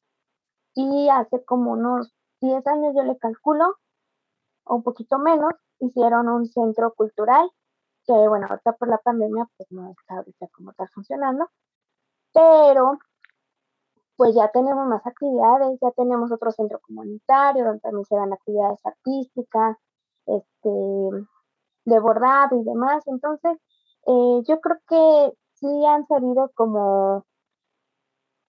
y 0.74 1.08
hace 1.08 1.44
como 1.44 1.72
unos 1.72 2.14
10 2.40 2.66
años 2.66 2.94
yo 2.96 3.02
le 3.02 3.18
calculo, 3.18 3.76
o 4.64 4.76
un 4.76 4.82
poquito 4.82 5.18
menos, 5.18 5.52
hicieron 5.80 6.28
un 6.28 6.46
centro 6.46 6.94
cultural, 6.94 7.50
que 8.06 8.12
bueno, 8.12 8.46
ahorita 8.48 8.72
por 8.74 8.88
la 8.88 8.98
pandemia 8.98 9.46
pues 9.56 9.70
no 9.72 9.90
está 9.92 10.16
ahorita 10.16 10.48
como 10.48 10.70
está 10.70 10.86
funcionando, 10.88 11.50
pero 12.32 12.98
pues 14.16 14.34
ya 14.34 14.50
tenemos 14.52 14.86
más 14.86 15.06
actividades, 15.06 15.78
ya 15.80 15.90
tenemos 15.92 16.30
otro 16.32 16.52
centro 16.52 16.80
comunitario 16.80 17.64
donde 17.64 17.80
también 17.80 18.04
se 18.04 18.14
dan 18.16 18.32
actividades 18.32 18.80
artísticas, 18.84 19.76
este, 20.26 20.68
de 21.84 21.98
bordado 22.00 22.60
y 22.60 22.64
demás. 22.64 23.02
Entonces, 23.06 23.58
eh, 24.06 24.42
yo 24.46 24.60
creo 24.60 24.78
que 24.88 25.32
sí 25.54 25.86
han 25.86 26.06
salido 26.06 26.50
como 26.54 27.24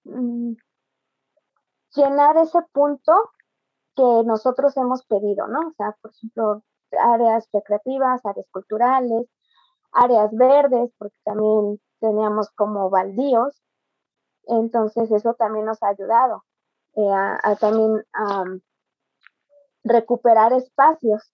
mm, 0.05 0.53
llenar 1.95 2.38
ese 2.38 2.60
punto 2.72 3.13
que 3.95 4.03
nosotros 4.25 4.75
hemos 4.77 5.05
pedido, 5.05 5.48
¿no? 5.48 5.67
O 5.67 5.72
sea, 5.72 5.95
por 6.01 6.12
ejemplo, 6.12 6.63
áreas 7.00 7.48
recreativas, 7.53 8.25
áreas 8.25 8.48
culturales, 8.51 9.27
áreas 9.93 10.31
verdes, 10.33 10.91
porque 10.97 11.17
también 11.23 11.79
teníamos 12.00 12.50
como 12.51 12.89
baldíos, 12.89 13.62
entonces 14.47 15.12
eso 15.12 15.33
también 15.35 15.65
nos 15.65 15.81
ha 15.83 15.89
ayudado 15.89 16.43
eh, 16.95 17.09
a, 17.09 17.55
también 17.55 18.03
a 18.13 18.43
recuperar 19.83 20.53
espacios. 20.53 21.31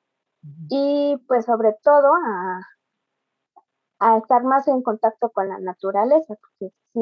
Y 0.70 1.18
pues 1.28 1.46
sobre 1.46 1.76
todo 1.84 2.14
a, 4.00 4.18
estar 4.18 4.44
más 4.44 4.68
en 4.70 4.82
contacto 4.82 5.30
con 5.32 5.50
la 5.50 5.60
naturaleza, 5.60 6.36
porque 6.36 6.74
si 6.94 7.02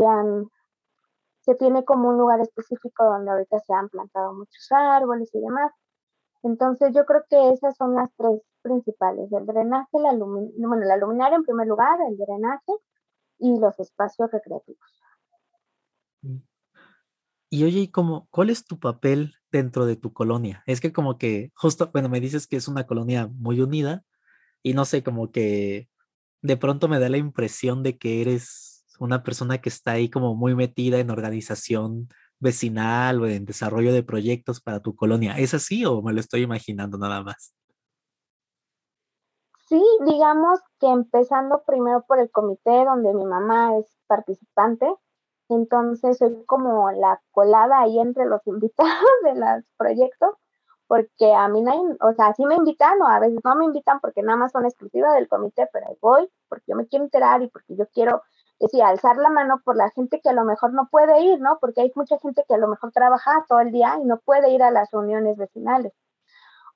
se 1.41 1.55
tiene 1.55 1.85
como 1.85 2.09
un 2.09 2.17
lugar 2.17 2.39
específico 2.41 3.05
donde 3.05 3.29
ahorita 3.31 3.59
se 3.59 3.73
han 3.73 3.89
plantado 3.89 4.33
muchos 4.33 4.67
árboles 4.71 5.29
y 5.33 5.39
demás. 5.39 5.71
Entonces 6.41 6.93
yo 6.95 7.05
creo 7.05 7.23
que 7.29 7.51
esas 7.51 7.75
son 7.77 7.95
las 7.95 8.09
tres 8.17 8.41
principales, 8.61 9.31
el 9.31 9.45
drenaje, 9.45 9.99
la, 9.99 10.13
bueno, 10.13 10.85
la 10.85 10.97
luminaria 10.97 11.35
en 11.35 11.43
primer 11.43 11.67
lugar, 11.67 11.99
el 12.09 12.17
drenaje 12.17 12.73
y 13.39 13.59
los 13.59 13.79
espacios 13.79 14.31
recreativos. 14.31 15.01
Y 17.49 17.63
oye, 17.63 17.91
cómo, 17.91 18.27
cuál 18.29 18.49
es 18.49 18.65
tu 18.65 18.79
papel 18.79 19.35
dentro 19.51 19.85
de 19.85 19.95
tu 19.95 20.11
colonia? 20.11 20.63
Es 20.65 20.81
que 20.81 20.91
como 20.91 21.17
que 21.17 21.51
justo, 21.55 21.89
bueno, 21.93 22.09
me 22.09 22.19
dices 22.19 22.47
que 22.47 22.57
es 22.57 22.67
una 22.67 22.85
colonia 22.85 23.27
muy 23.27 23.61
unida 23.61 24.03
y 24.63 24.73
no 24.73 24.83
sé, 24.85 25.03
como 25.03 25.31
que 25.31 25.89
de 26.41 26.57
pronto 26.57 26.87
me 26.87 26.99
da 26.99 27.09
la 27.09 27.17
impresión 27.17 27.83
de 27.83 27.97
que 27.97 28.21
eres 28.21 28.85
una 28.99 29.23
persona 29.23 29.59
que 29.59 29.69
está 29.69 29.91
ahí 29.93 30.09
como 30.09 30.35
muy 30.35 30.55
metida 30.55 30.99
en 30.99 31.09
organización 31.09 32.09
vecinal 32.39 33.21
o 33.21 33.27
en 33.27 33.45
desarrollo 33.45 33.93
de 33.93 34.03
proyectos 34.03 34.61
para 34.61 34.81
tu 34.81 34.95
colonia. 34.95 35.37
¿Es 35.37 35.53
así 35.53 35.85
o 35.85 36.01
me 36.01 36.13
lo 36.13 36.19
estoy 36.19 36.41
imaginando 36.41 36.97
nada 36.97 37.23
más? 37.23 37.53
Sí, 39.67 39.83
digamos 40.05 40.62
que 40.79 40.88
empezando 40.88 41.62
primero 41.65 42.01
por 42.07 42.19
el 42.19 42.31
comité 42.31 42.86
donde 42.86 43.13
mi 43.13 43.25
mamá 43.25 43.77
es 43.77 43.86
participante, 44.07 44.88
entonces 45.50 46.17
soy 46.17 46.45
como 46.45 46.89
la 46.91 47.21
colada 47.31 47.81
ahí 47.81 48.00
entre 48.00 48.25
los 48.25 48.41
invitados 48.47 49.03
de 49.24 49.36
los 49.36 49.65
proyectos, 49.77 50.36
porque 50.88 51.33
a 51.33 51.50
mí 51.50 51.62
nadie, 51.62 51.81
o 52.01 52.13
sea, 52.13 52.33
sí 52.33 52.45
me 52.45 52.55
invitan 52.55 53.01
o 53.01 53.07
a 53.07 53.19
veces 53.19 53.39
no 53.43 53.55
me 53.57 53.65
invitan 53.65 54.00
porque 54.00 54.24
nada 54.24 54.38
más 54.38 54.53
son 54.53 54.65
exclusivas 54.65 55.15
del 55.15 55.27
comité, 55.27 55.67
pero 55.74 55.88
ahí 55.89 55.97
voy 56.01 56.31
porque 56.47 56.65
yo 56.67 56.77
me 56.77 56.88
quiero 56.88 57.03
enterar 57.05 57.41
y 57.41 57.50
porque 57.50 57.75
yo 57.75 57.88
quiero, 57.93 58.21
decir, 58.59 58.81
alzar 58.83 59.17
la 59.17 59.29
mano 59.29 59.62
por 59.65 59.75
la 59.75 59.89
gente 59.91 60.21
que 60.21 60.29
a 60.29 60.33
lo 60.33 60.45
mejor 60.45 60.74
no 60.74 60.88
puede 60.89 61.21
ir, 61.21 61.41
¿no? 61.41 61.59
Porque 61.59 61.81
hay 61.81 61.91
mucha 61.95 62.17
gente 62.19 62.43
que 62.47 62.55
a 62.55 62.57
lo 62.57 62.69
mejor 62.69 62.91
trabaja 62.93 63.45
todo 63.50 63.59
el 63.59 63.71
día 63.71 63.97
y 64.01 64.05
no 64.05 64.19
puede 64.19 64.50
ir 64.51 64.63
a 64.63 64.71
las 64.71 64.89
reuniones 64.91 65.38
vecinales. 65.38 65.93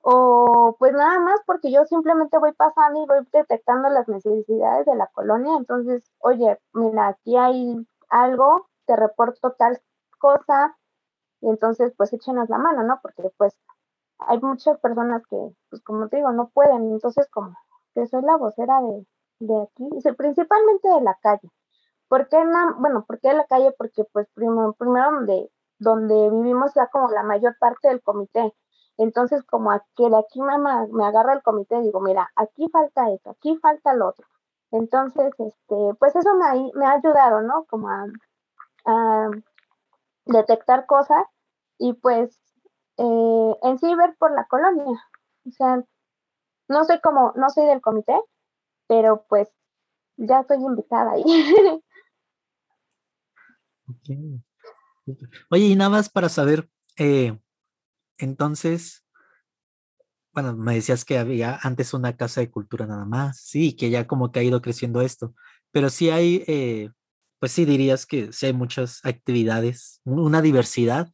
O 0.02 0.76
pues 0.78 0.92
nada 0.94 1.20
más 1.20 1.40
porque 1.46 1.72
yo 1.72 1.84
simplemente 1.86 2.38
voy 2.38 2.52
pasando 2.52 3.02
y 3.02 3.06
voy 3.06 3.26
detectando 3.32 3.88
las 3.88 4.08
necesidades 4.08 4.86
de 4.86 4.96
la 4.96 5.06
colonia. 5.08 5.56
Entonces, 5.56 6.10
oye, 6.18 6.58
mira, 6.72 7.08
aquí 7.08 7.36
hay 7.36 7.86
algo, 8.10 8.68
te 8.86 8.96
reporto 8.96 9.52
tal 9.52 9.80
cosa, 10.18 10.76
y 11.40 11.50
entonces 11.50 11.92
pues 11.96 12.12
échenos 12.12 12.48
la 12.48 12.58
mano, 12.58 12.84
¿no? 12.84 13.00
Porque 13.02 13.30
pues 13.36 13.54
hay 14.18 14.40
muchas 14.40 14.78
personas 14.80 15.22
que, 15.28 15.36
pues 15.70 15.82
como 15.82 16.08
te 16.08 16.16
digo, 16.18 16.32
no 16.32 16.50
pueden, 16.50 16.92
entonces 16.92 17.28
como 17.30 17.54
que 17.94 18.06
soy 18.06 18.22
la 18.22 18.36
vocera 18.36 18.80
de, 18.82 19.06
de 19.40 19.62
aquí, 19.62 19.88
principalmente 20.16 20.88
de 20.88 21.00
la 21.02 21.18
calle. 21.22 21.50
¿Por 22.08 22.28
qué, 22.28 22.38
bueno, 22.78 23.04
¿por 23.06 23.20
qué 23.20 23.28
de 23.28 23.34
la 23.34 23.46
calle? 23.46 23.72
Porque 23.78 24.04
pues 24.12 24.28
primero, 24.34 24.74
primero 24.74 25.12
donde, 25.12 25.50
donde 25.78 26.30
vivimos 26.30 26.72
ya 26.74 26.88
como 26.88 27.10
la 27.10 27.22
mayor 27.24 27.56
parte 27.58 27.88
del 27.88 28.02
comité. 28.02 28.54
Entonces, 28.98 29.42
como 29.44 29.72
de 29.72 30.16
aquí 30.16 30.40
mamá 30.40 30.86
me 30.92 31.04
agarra 31.04 31.34
el 31.34 31.42
comité, 31.42 31.80
digo, 31.80 32.00
mira, 32.00 32.30
aquí 32.36 32.68
falta 32.70 33.10
esto, 33.10 33.30
aquí 33.30 33.56
falta 33.58 33.94
lo 33.94 34.08
otro. 34.08 34.26
Entonces, 34.70 35.32
este, 35.38 35.94
pues 35.98 36.16
eso 36.16 36.30
me 36.34 36.86
ha, 36.86 36.92
ayudado, 36.92 37.42
¿no? 37.42 37.64
Como 37.64 37.88
a, 37.88 39.30
detectar 40.24 40.86
cosas 40.86 41.24
y 41.78 41.94
pues 41.94 42.40
eh, 42.96 43.56
en 43.62 43.78
sí 43.78 43.94
ver 43.94 44.14
por 44.18 44.32
la 44.32 44.46
colonia. 44.46 45.02
O 45.46 45.50
sea, 45.50 45.82
no 46.68 46.84
soy 46.84 47.00
como, 47.00 47.32
no 47.36 47.50
soy 47.50 47.66
del 47.66 47.80
comité, 47.80 48.18
pero 48.86 49.24
pues 49.28 49.48
ya 50.16 50.40
estoy 50.40 50.58
invitada 50.58 51.12
ahí. 51.12 51.24
Oye, 55.50 55.64
y 55.64 55.76
nada 55.76 55.90
más 55.90 56.08
para 56.08 56.28
saber, 56.28 56.68
eh, 56.96 57.38
entonces, 58.22 59.04
bueno, 60.32 60.54
me 60.54 60.74
decías 60.74 61.04
que 61.04 61.18
había 61.18 61.58
antes 61.60 61.92
una 61.92 62.16
casa 62.16 62.40
de 62.40 62.50
cultura 62.50 62.86
nada 62.86 63.04
más, 63.04 63.40
sí, 63.40 63.74
que 63.74 63.90
ya 63.90 64.06
como 64.06 64.30
que 64.30 64.38
ha 64.38 64.42
ido 64.44 64.62
creciendo 64.62 65.02
esto, 65.02 65.34
pero 65.72 65.90
sí 65.90 66.10
hay, 66.10 66.44
eh, 66.46 66.90
pues 67.40 67.50
sí 67.50 67.64
dirías 67.64 68.06
que 68.06 68.32
sí 68.32 68.46
hay 68.46 68.52
muchas 68.52 69.04
actividades, 69.04 70.00
una 70.04 70.40
diversidad 70.40 71.08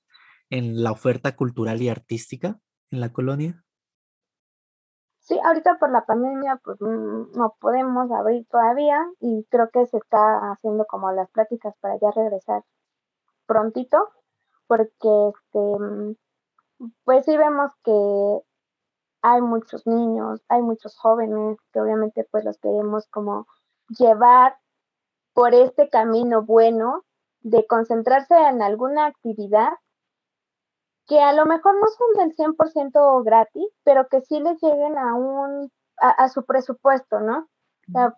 en 0.51 0.83
la 0.83 0.93
oferta 0.93 1.35
cultural 1.35 1.81
y 1.81 1.89
artística 1.89 2.59
en 2.91 3.01
la 3.01 3.11
colonia. 3.11 3.65
Sí, 5.21 5.39
ahorita 5.43 5.79
por 5.79 5.91
la 5.91 6.05
pandemia 6.05 6.61
pues 6.63 6.79
mm, 6.81 7.39
no 7.39 7.57
podemos 7.59 8.11
abrir 8.11 8.47
todavía 8.51 8.99
y 9.21 9.47
creo 9.51 9.71
que 9.71 9.87
se 9.87 9.97
está 9.97 10.53
haciendo 10.53 10.85
como 10.87 11.11
las 11.13 11.31
prácticas 11.31 11.75
para 11.81 11.99
ya 12.01 12.11
regresar 12.15 12.65
prontito, 13.47 14.09
porque 14.67 15.09
este, 15.33 15.59
mm, 15.59 16.15
pues 17.05 17.25
sí 17.25 17.37
vemos 17.37 17.73
que 17.85 18.41
hay 19.23 19.41
muchos 19.41 19.87
niños, 19.87 20.41
hay 20.49 20.63
muchos 20.63 20.97
jóvenes 20.97 21.59
que 21.73 21.81
obviamente 21.81 22.27
pues 22.31 22.45
los 22.45 22.59
queremos 22.59 23.07
como 23.09 23.47
llevar 23.89 24.57
por 25.33 25.55
este 25.55 25.89
camino 25.89 26.43
bueno 26.43 27.05
de 27.41 27.67
concentrarse 27.67 28.35
en 28.35 28.63
alguna 28.63 29.07
actividad 29.07 29.73
que 31.07 31.21
a 31.21 31.33
lo 31.33 31.47
mejor 31.47 31.75
no 31.77 31.87
son 31.87 32.29
del 32.29 32.37
100% 32.37 33.25
gratis, 33.25 33.67
pero 33.83 34.09
que 34.09 34.21
sí 34.21 34.41
les 34.41 34.61
lleguen 34.61 34.99
a 34.99 35.15
un 35.15 35.73
a, 36.01 36.29
su 36.29 36.45
presupuesto, 36.45 37.19
¿no? 37.21 37.49
O 37.95 38.13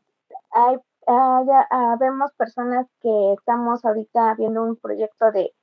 vemos 1.99 2.33
personas 2.37 2.87
que 3.01 3.33
estamos 3.35 3.85
ahorita 3.85 4.35
viendo 4.35 4.63
un 4.65 4.77
proyecto 4.77 5.31
de, 5.33 5.55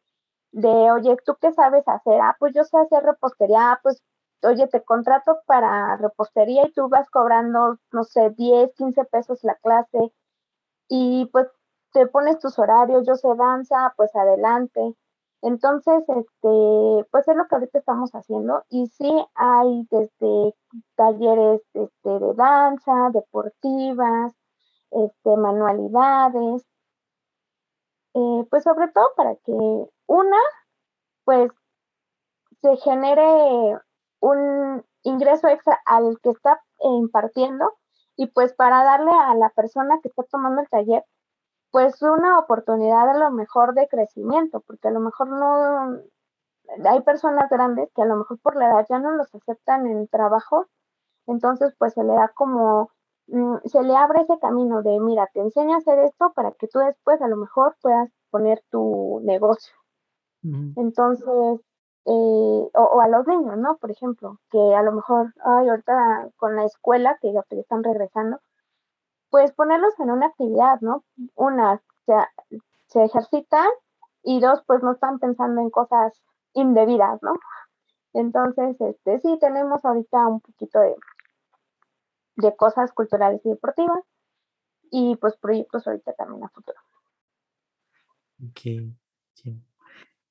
de, 0.51 0.91
oye, 0.91 1.17
¿tú 1.25 1.35
qué 1.41 1.51
sabes 1.53 1.87
hacer? 1.87 2.19
Ah, 2.21 2.35
pues 2.39 2.53
yo 2.53 2.63
sé 2.63 2.77
hacer 2.77 3.03
repostería, 3.03 3.73
ah, 3.73 3.79
pues, 3.83 4.01
oye, 4.43 4.67
te 4.67 4.83
contrato 4.83 5.39
para 5.45 5.97
repostería 5.97 6.67
y 6.67 6.71
tú 6.73 6.89
vas 6.89 7.09
cobrando, 7.09 7.77
no 7.91 8.03
sé, 8.03 8.31
10, 8.31 8.73
15 8.75 9.05
pesos 9.05 9.43
la 9.43 9.55
clase 9.55 10.13
y 10.89 11.27
pues 11.31 11.47
te 11.93 12.07
pones 12.07 12.39
tus 12.39 12.59
horarios, 12.59 13.05
yo 13.07 13.15
sé 13.15 13.29
danza, 13.35 13.93
pues 13.97 14.15
adelante. 14.15 14.95
Entonces, 15.41 16.03
este, 16.07 17.07
pues 17.11 17.27
es 17.27 17.35
lo 17.35 17.47
que 17.47 17.55
ahorita 17.55 17.79
estamos 17.79 18.11
haciendo 18.11 18.63
y 18.69 18.87
sí 18.87 19.11
hay 19.35 19.87
desde 19.91 20.55
talleres 20.95 21.61
este, 21.73 22.09
de 22.09 22.33
danza, 22.33 23.09
deportivas, 23.13 24.33
este, 24.91 25.37
manualidades, 25.37 26.65
eh, 28.17 28.47
pues 28.49 28.63
sobre 28.63 28.87
todo 28.89 29.13
para 29.15 29.35
que 29.35 29.53
una, 30.07 30.37
pues 31.23 31.51
se 32.61 32.75
genere 32.77 33.77
un 34.19 34.83
ingreso 35.03 35.47
extra 35.47 35.79
al 35.85 36.19
que 36.21 36.31
está 36.31 36.59
impartiendo 36.79 37.71
y 38.15 38.27
pues 38.27 38.53
para 38.53 38.83
darle 38.83 39.11
a 39.11 39.35
la 39.35 39.49
persona 39.51 39.99
que 40.01 40.09
está 40.09 40.23
tomando 40.23 40.61
el 40.61 40.69
taller 40.69 41.05
pues 41.71 42.01
una 42.01 42.39
oportunidad 42.39 43.09
a 43.09 43.17
lo 43.19 43.31
mejor 43.31 43.75
de 43.75 43.87
crecimiento, 43.87 44.61
porque 44.61 44.87
a 44.87 44.91
lo 44.91 44.99
mejor 44.99 45.27
no, 45.27 45.99
hay 46.85 47.01
personas 47.01 47.49
grandes 47.49 47.91
que 47.93 48.01
a 48.01 48.05
lo 48.05 48.15
mejor 48.15 48.39
por 48.39 48.55
la 48.55 48.69
edad 48.69 48.85
ya 48.89 48.99
no 48.99 49.11
los 49.11 49.33
aceptan 49.35 49.85
en 49.85 50.07
trabajo, 50.07 50.67
entonces 51.27 51.75
pues 51.77 51.93
se 51.93 52.03
le 52.03 52.13
da 52.13 52.29
como, 52.29 52.89
se 53.65 53.83
le 53.83 53.95
abre 53.95 54.21
ese 54.21 54.39
camino 54.39 54.81
de, 54.81 54.99
mira, 54.99 55.27
te 55.33 55.41
enseño 55.41 55.75
a 55.75 55.77
hacer 55.77 55.99
esto 55.99 56.31
para 56.33 56.51
que 56.51 56.67
tú 56.67 56.79
después 56.79 57.21
a 57.21 57.27
lo 57.27 57.35
mejor 57.37 57.75
puedas 57.81 58.09
poner 58.29 58.63
tu 58.69 59.21
negocio. 59.23 59.73
Entonces, 60.77 61.59
eh, 62.05 62.69
o, 62.73 63.01
a 63.01 63.07
los 63.09 63.27
niños, 63.27 63.57
¿no? 63.57 63.75
Por 63.77 63.91
ejemplo, 63.91 64.39
que 64.49 64.75
a 64.75 64.81
lo 64.81 64.93
mejor, 64.93 65.33
ay, 65.43 65.67
ahorita 65.67 66.29
con 66.37 66.55
la 66.55 66.63
escuela, 66.63 67.17
que 67.21 67.33
ya 67.33 67.43
están 67.49 67.83
regresando, 67.83 68.39
pues 69.29 69.51
ponerlos 69.51 69.99
en 69.99 70.11
una 70.11 70.27
actividad, 70.27 70.79
¿no? 70.79 71.03
Una, 71.35 71.81
se, 72.05 72.13
se 72.85 73.03
ejercitan 73.03 73.67
y 74.23 74.39
dos, 74.39 74.63
pues 74.67 74.81
no 74.83 74.93
están 74.93 75.19
pensando 75.19 75.59
en 75.59 75.69
cosas 75.69 76.13
indebidas, 76.53 77.21
¿no? 77.21 77.33
Entonces, 78.13 78.79
este, 78.79 79.19
sí, 79.19 79.37
tenemos 79.41 79.83
ahorita 79.83 80.27
un 80.27 80.39
poquito 80.39 80.79
de, 80.79 80.95
de 82.37 82.55
cosas 82.55 82.91
culturales 82.93 83.41
y 83.43 83.49
deportivas 83.49 83.99
y 84.89 85.15
pues 85.17 85.35
proyectos 85.37 85.85
ahorita 85.85 86.13
también 86.13 86.43
a 86.43 86.49
futuro. 86.49 86.79
Ok. 88.43 88.93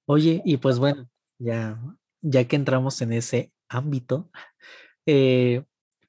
Oye, 0.07 0.41
y 0.45 0.57
pues 0.57 0.79
bueno, 0.79 1.09
ya, 1.39 1.79
ya 2.23 2.47
que 2.47 2.57
entramos 2.57 3.03
en 3.03 3.13
ese 3.13 3.53
ámbito, 3.69 4.31
eh, 5.05 5.65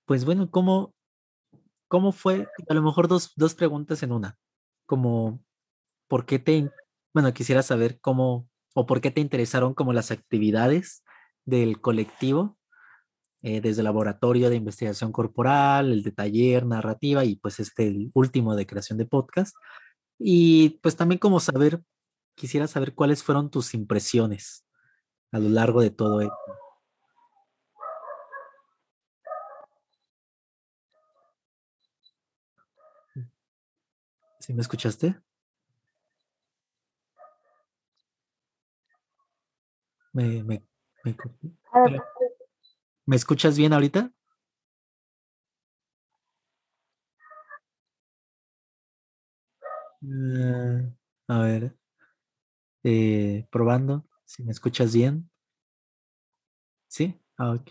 pues 0.06 0.24
bueno, 0.24 0.50
¿cómo, 0.52 0.94
¿Cómo 1.88 2.12
fue? 2.12 2.48
A 2.68 2.74
lo 2.74 2.82
mejor 2.82 3.08
dos, 3.08 3.32
dos 3.36 3.56
preguntas 3.56 4.04
en 4.04 4.12
una. 4.12 4.38
Como, 4.86 5.42
¿por 6.08 6.26
qué 6.26 6.38
te, 6.40 6.70
bueno, 7.14 7.34
quisiera 7.34 7.64
saber 7.64 8.00
cómo 8.02 8.50
o 8.74 8.86
por 8.86 9.02
qué 9.02 9.10
te 9.10 9.22
interesaron 9.22 9.74
como 9.74 9.94
las 9.94 10.12
actividades 10.12 11.04
del 11.46 11.82
colectivo, 11.82 12.58
eh, 13.48 13.62
desde 13.62 13.80
el 13.80 13.86
laboratorio 13.86 14.50
de 14.50 14.58
investigación 14.58 15.14
corporal, 15.14 15.94
el 15.94 16.04
de 16.04 16.12
taller, 16.12 16.66
narrativa 16.66 17.24
y 17.24 17.38
pues 17.38 17.62
este 17.62 17.88
el 17.88 18.12
último 18.14 18.58
de 18.58 18.68
creación 18.68 18.98
de 18.98 19.06
podcast. 19.06 19.56
Y 20.20 20.72
pues 20.82 20.98
también 20.98 21.18
como 21.18 21.40
saber, 21.40 21.82
quisiera 22.36 22.68
saber 22.68 22.94
cuáles 22.94 23.24
fueron 23.24 23.50
tus 23.50 23.74
impresiones 23.74 24.66
a 25.32 25.40
lo 25.40 25.48
largo 25.48 25.82
de 25.82 25.92
todo 25.92 26.20
esto. 26.20 26.36
¿Sí 34.42 34.54
me 34.54 34.62
escuchaste? 34.62 35.16
¿Me, 40.12 40.44
me, 40.44 40.62
me, 41.06 41.16
escuchas 43.16 43.58
bien 43.58 43.74
ahorita? 43.74 44.12
Eh, 50.02 50.94
a 51.28 51.40
ver, 51.40 51.76
eh, 52.84 53.48
probando, 53.52 54.06
si 54.26 54.44
me 54.44 54.52
escuchas 54.52 54.94
bien. 54.94 55.30
¿Sí? 56.88 57.20
Ah, 57.38 57.52
ok. 57.52 57.70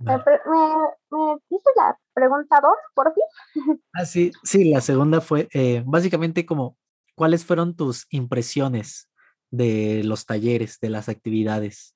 ¿Me, 0.00 0.16
me, 0.16 1.36
dices 1.50 1.72
la 1.76 1.98
pregunta 2.14 2.60
dos, 2.60 2.76
por 2.94 3.12
fin? 3.14 3.24
Ah, 3.92 4.04
sí, 4.04 4.30
sí, 4.42 4.70
la 4.70 4.80
segunda 4.80 5.20
fue 5.20 5.48
eh, 5.52 5.82
básicamente 5.84 6.46
como, 6.46 6.78
¿cuáles 7.14 7.44
fueron 7.44 7.76
tus 7.76 8.06
impresiones 8.10 9.10
de 9.50 10.02
los 10.04 10.26
talleres, 10.26 10.78
de 10.80 10.90
las 10.90 11.08
actividades? 11.08 11.94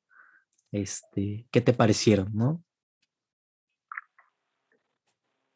Este, 0.75 1.47
¿qué 1.53 1.61
te 1.61 1.73
parecieron, 1.73 2.33
no? 2.35 2.61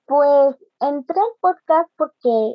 Pues 0.07 0.55
entré 0.79 1.19
al 1.19 1.35
podcast 1.41 1.91
porque 1.97 2.55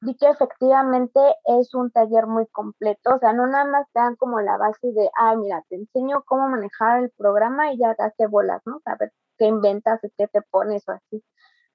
vi 0.00 0.16
que 0.16 0.28
efectivamente 0.28 1.20
es 1.46 1.74
un 1.74 1.90
taller 1.90 2.28
muy 2.28 2.46
completo, 2.46 3.16
o 3.16 3.18
sea, 3.18 3.32
no 3.32 3.48
nada 3.48 3.64
más 3.64 3.88
te 3.92 3.98
dan 3.98 4.14
como 4.14 4.40
la 4.40 4.56
base 4.56 4.92
de, 4.92 5.10
ah, 5.18 5.34
mira, 5.34 5.64
te 5.68 5.74
enseño 5.74 6.22
cómo 6.26 6.48
manejar 6.48 7.02
el 7.02 7.10
programa 7.10 7.72
y 7.72 7.78
ya 7.78 7.96
te 8.16 8.26
bolas, 8.28 8.62
¿no? 8.66 8.80
A 8.84 8.94
ver 8.94 9.12
qué 9.36 9.46
inventas, 9.46 10.00
qué 10.16 10.28
te 10.28 10.42
pones 10.42 10.88
o 10.88 10.92
así. 10.92 11.24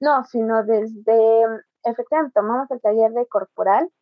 No, 0.00 0.24
sino 0.24 0.64
desde, 0.64 1.44
efectivamente, 1.84 2.32
tomamos 2.34 2.70
el 2.70 2.80
taller 2.80 3.12
de 3.12 3.26
corporal, 3.26 3.92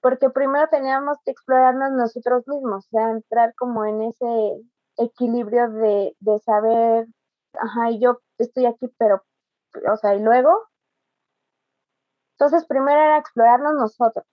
porque 0.00 0.30
primero 0.30 0.68
teníamos 0.68 1.18
que 1.24 1.32
explorarnos 1.32 1.90
nosotros 1.90 2.46
mismos, 2.46 2.86
o 2.86 2.88
sea, 2.90 3.10
entrar 3.10 3.52
como 3.56 3.84
en 3.84 4.02
ese 4.02 4.62
equilibrio 4.96 5.70
de, 5.70 6.16
de 6.20 6.38
saber, 6.40 7.06
ajá, 7.54 7.90
yo 7.98 8.18
estoy 8.38 8.66
aquí, 8.66 8.88
pero, 8.98 9.22
o 9.92 9.96
sea, 9.96 10.14
y 10.14 10.20
luego, 10.20 10.50
entonces, 12.38 12.66
primero 12.66 13.00
era 13.00 13.18
explorarnos 13.18 13.74
nosotros. 13.74 14.24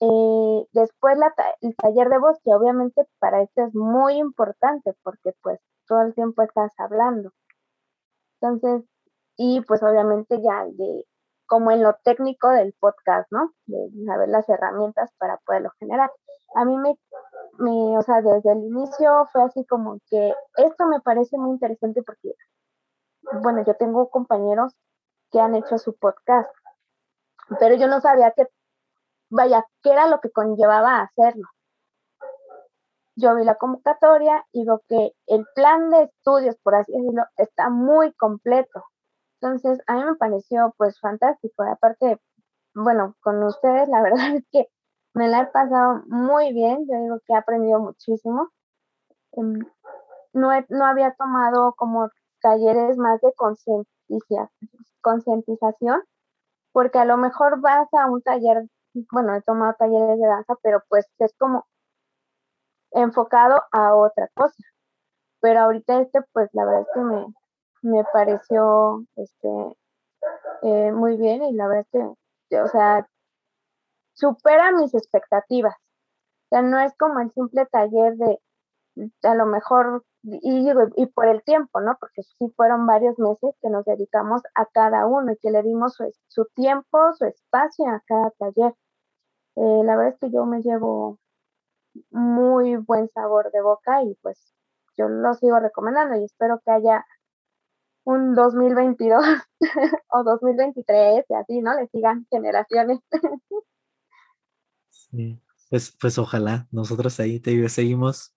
Eh, 0.00 0.66
después 0.72 1.18
el 1.60 1.74
taller 1.76 2.08
de 2.08 2.18
voz, 2.18 2.38
que 2.44 2.54
obviamente 2.54 3.04
para 3.18 3.42
esto 3.42 3.64
es 3.64 3.74
muy 3.74 4.14
importante 4.18 4.94
porque 5.02 5.32
pues 5.42 5.58
todo 5.86 6.02
el 6.02 6.14
tiempo 6.14 6.42
estás 6.42 6.72
hablando. 6.78 7.32
Entonces, 8.40 8.88
y 9.36 9.60
pues 9.62 9.82
obviamente 9.82 10.40
ya 10.42 10.64
de 10.66 11.04
como 11.46 11.70
en 11.72 11.82
lo 11.82 11.94
técnico 12.04 12.50
del 12.50 12.74
podcast, 12.78 13.30
¿no? 13.32 13.52
De 13.66 13.90
saber 14.06 14.28
las 14.28 14.48
herramientas 14.48 15.10
para 15.18 15.38
poderlo 15.38 15.70
generar. 15.80 16.10
A 16.54 16.64
mí 16.64 16.76
me, 16.76 16.94
me, 17.58 17.98
o 17.98 18.02
sea, 18.02 18.22
desde 18.22 18.52
el 18.52 18.64
inicio 18.64 19.28
fue 19.32 19.42
así 19.42 19.64
como 19.66 19.98
que 20.08 20.32
esto 20.56 20.86
me 20.86 21.00
parece 21.00 21.36
muy 21.36 21.50
interesante 21.50 22.02
porque, 22.02 22.34
bueno, 23.42 23.64
yo 23.64 23.74
tengo 23.74 24.08
compañeros 24.10 24.74
que 25.30 25.40
han 25.40 25.54
hecho 25.54 25.78
su 25.78 25.96
podcast. 25.96 26.50
Pero 27.58 27.74
yo 27.74 27.88
no 27.88 28.00
sabía 28.00 28.32
que, 28.32 28.46
vaya, 29.30 29.66
qué 29.82 29.90
era 29.90 30.06
lo 30.06 30.20
que 30.20 30.30
conllevaba 30.30 31.00
hacerlo. 31.00 31.48
Yo 33.16 33.34
vi 33.34 33.44
la 33.44 33.56
convocatoria 33.56 34.46
y 34.52 34.64
veo 34.64 34.80
que 34.88 35.12
el 35.26 35.44
plan 35.54 35.90
de 35.90 36.04
estudios, 36.04 36.56
por 36.62 36.76
así 36.76 36.92
decirlo, 36.92 37.24
está 37.36 37.68
muy 37.68 38.12
completo. 38.14 38.84
Entonces, 39.40 39.80
a 39.86 39.94
mí 39.94 40.04
me 40.04 40.14
pareció 40.16 40.74
pues 40.76 41.00
fantástico. 41.00 41.64
aparte, 41.64 42.20
bueno, 42.74 43.16
con 43.20 43.42
ustedes 43.42 43.88
la 43.88 44.02
verdad 44.02 44.36
es 44.36 44.44
que 44.52 44.68
me 45.18 45.26
la 45.26 45.40
he 45.40 45.46
pasado 45.46 46.02
muy 46.06 46.52
bien. 46.52 46.86
Yo 46.88 46.96
digo 47.02 47.18
que 47.26 47.32
he 47.32 47.36
aprendido 47.36 47.80
muchísimo. 47.80 48.50
Em, 49.32 49.58
no, 50.32 50.50
no 50.68 50.86
había 50.86 51.12
tomado 51.14 51.74
como 51.76 52.08
talleres 52.40 52.96
más 52.98 53.20
de 53.20 53.34
concientización, 55.00 56.02
porque 56.72 56.98
a 57.00 57.04
lo 57.04 57.16
mejor 57.16 57.60
vas 57.60 57.88
a 57.94 58.06
un 58.08 58.22
taller, 58.22 58.62
bueno, 59.10 59.34
he 59.34 59.42
tomado 59.42 59.74
talleres 59.76 60.20
de 60.20 60.26
danza, 60.28 60.54
pero 60.62 60.82
pues 60.88 61.06
es 61.18 61.34
como 61.36 61.66
enfocado 62.92 63.60
a 63.72 63.96
otra 63.96 64.28
cosa. 64.34 64.62
Pero 65.40 65.60
ahorita 65.60 66.00
este, 66.00 66.20
pues 66.32 66.48
la 66.52 66.64
verdad 66.64 66.82
es 66.82 66.88
que 66.94 67.00
me, 67.00 67.26
me 67.82 68.04
pareció 68.12 69.04
este, 69.16 69.48
eh, 70.62 70.92
muy 70.92 71.16
bien 71.16 71.42
y 71.42 71.54
la 71.54 71.66
verdad 71.66 71.86
es 71.92 72.16
que, 72.50 72.60
o 72.60 72.68
sea, 72.68 73.08
supera 74.18 74.72
mis 74.72 74.94
expectativas. 74.94 75.74
O 75.74 76.48
sea, 76.50 76.62
no 76.62 76.80
es 76.80 76.92
como 76.98 77.20
el 77.20 77.30
simple 77.32 77.66
taller 77.66 78.16
de, 78.16 78.40
a 79.22 79.34
lo 79.34 79.46
mejor, 79.46 80.04
y, 80.22 80.68
y 80.96 81.06
por 81.06 81.26
el 81.26 81.42
tiempo, 81.44 81.80
¿no? 81.80 81.96
Porque 82.00 82.22
sí 82.22 82.52
fueron 82.56 82.86
varios 82.86 83.18
meses 83.18 83.54
que 83.62 83.70
nos 83.70 83.84
dedicamos 83.84 84.42
a 84.54 84.66
cada 84.66 85.06
uno 85.06 85.32
y 85.32 85.36
que 85.38 85.50
le 85.50 85.62
dimos 85.62 85.96
su, 86.28 86.44
tiempo, 86.54 87.12
su 87.14 87.26
espacio 87.26 87.86
a 87.88 88.02
cada 88.06 88.30
taller. 88.32 88.74
Eh, 89.56 89.82
la 89.84 89.96
verdad 89.96 90.14
es 90.14 90.20
que 90.20 90.30
yo 90.30 90.46
me 90.46 90.62
llevo 90.62 91.18
muy 92.10 92.76
buen 92.76 93.08
sabor 93.10 93.50
de 93.52 93.60
boca 93.60 94.02
y 94.02 94.14
pues 94.22 94.54
yo 94.96 95.08
lo 95.08 95.34
sigo 95.34 95.58
recomendando 95.60 96.16
y 96.16 96.24
espero 96.24 96.60
que 96.64 96.70
haya 96.70 97.04
un 98.04 98.34
2022 98.34 99.22
o 100.12 100.24
2023 100.24 101.24
y 101.28 101.34
así, 101.34 101.60
¿no? 101.60 101.74
Le 101.74 101.88
sigan 101.88 102.26
generaciones. 102.30 103.00
Sí, 105.10 105.40
pues, 105.70 105.96
pues 106.00 106.18
ojalá 106.18 106.68
nosotros 106.70 107.18
ahí 107.20 107.40
te 107.40 107.68
seguimos. 107.68 108.34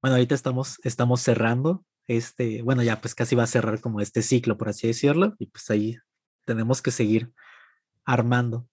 Bueno, 0.00 0.16
ahorita 0.16 0.34
estamos, 0.34 0.78
estamos 0.84 1.20
cerrando 1.20 1.84
este, 2.08 2.62
bueno, 2.62 2.82
ya 2.82 3.00
pues 3.00 3.14
casi 3.14 3.36
va 3.36 3.44
a 3.44 3.46
cerrar 3.46 3.80
como 3.80 4.00
este 4.00 4.22
ciclo, 4.22 4.56
por 4.56 4.70
así 4.70 4.86
decirlo, 4.86 5.36
y 5.38 5.46
pues 5.46 5.70
ahí 5.70 5.98
tenemos 6.46 6.82
que 6.82 6.90
seguir 6.90 7.32
armando. 8.04 8.66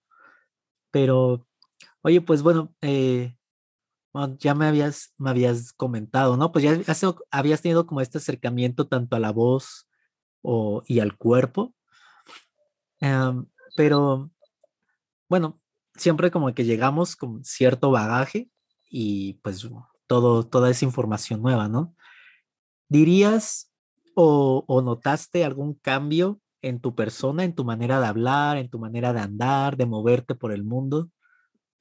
Pero, 0.90 1.46
oye, 2.00 2.22
pues 2.22 2.42
bueno, 2.42 2.74
eh, 2.80 3.36
ya 4.38 4.54
me 4.54 4.66
habías, 4.66 5.14
me 5.18 5.30
habías 5.30 5.74
comentado, 5.74 6.38
¿no? 6.38 6.50
Pues 6.50 6.64
ya 6.64 6.80
habías 7.30 7.60
tenido 7.60 7.86
como 7.86 8.00
este 8.00 8.18
acercamiento 8.18 8.88
tanto 8.88 9.16
a 9.16 9.20
la 9.20 9.32
voz 9.32 9.86
o, 10.40 10.82
y 10.86 11.00
al 11.00 11.16
cuerpo. 11.18 11.74
Em, 13.00 13.46
pero, 13.76 14.30
bueno, 15.28 15.60
siempre 15.96 16.30
como 16.30 16.52
que 16.54 16.64
llegamos 16.64 17.16
con 17.16 17.44
cierto 17.44 17.90
bagaje 17.90 18.48
y 18.88 19.34
pues 19.42 19.68
todo, 20.06 20.46
toda 20.46 20.70
esa 20.70 20.84
información 20.84 21.42
nueva, 21.42 21.68
¿no? 21.68 21.94
¿Dirías 22.88 23.72
o, 24.14 24.64
o 24.66 24.82
notaste 24.82 25.44
algún 25.44 25.74
cambio 25.74 26.40
en 26.62 26.80
tu 26.80 26.94
persona, 26.94 27.44
en 27.44 27.54
tu 27.54 27.64
manera 27.64 28.00
de 28.00 28.06
hablar, 28.06 28.56
en 28.56 28.68
tu 28.68 28.78
manera 28.78 29.12
de 29.12 29.20
andar, 29.20 29.76
de 29.76 29.86
moverte 29.86 30.34
por 30.34 30.52
el 30.52 30.64
mundo, 30.64 31.10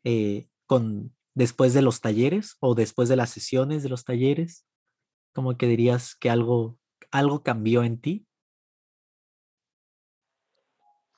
eh, 0.03 0.47
con, 0.67 1.15
después 1.33 1.73
de 1.73 1.81
los 1.81 2.01
talleres 2.01 2.55
o 2.59 2.75
después 2.75 3.09
de 3.09 3.15
las 3.15 3.29
sesiones 3.29 3.83
de 3.83 3.89
los 3.89 4.03
talleres? 4.03 4.65
Como 5.33 5.57
que 5.57 5.67
dirías 5.67 6.15
que 6.15 6.29
algo, 6.29 6.77
algo 7.11 7.43
cambió 7.43 7.83
en 7.83 7.99
ti. 7.99 8.27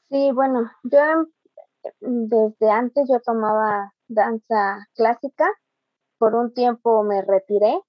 Sí, 0.09 0.31
bueno, 0.31 0.71
yo 0.83 0.99
em, 0.99 1.25
desde 1.99 2.69
antes 2.69 3.07
yo 3.09 3.19
tomaba 3.21 3.93
danza 4.07 4.87
clásica, 4.95 5.45
por 6.17 6.35
un 6.35 6.53
tiempo 6.53 7.03
me 7.03 7.21
retiré, 7.21 7.79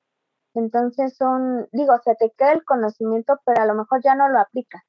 entonces 0.55 1.17
son, 1.17 1.69
digo, 1.73 1.99
se 2.05 2.15
te 2.17 2.33
queda 2.37 2.53
el 2.53 2.65
conocimiento, 2.65 3.39
pero 3.45 3.63
a 3.63 3.67
lo 3.67 3.75
mejor 3.75 4.03
ya 4.03 4.15
no 4.15 4.29
lo 4.29 4.41
aplicas. 4.41 4.83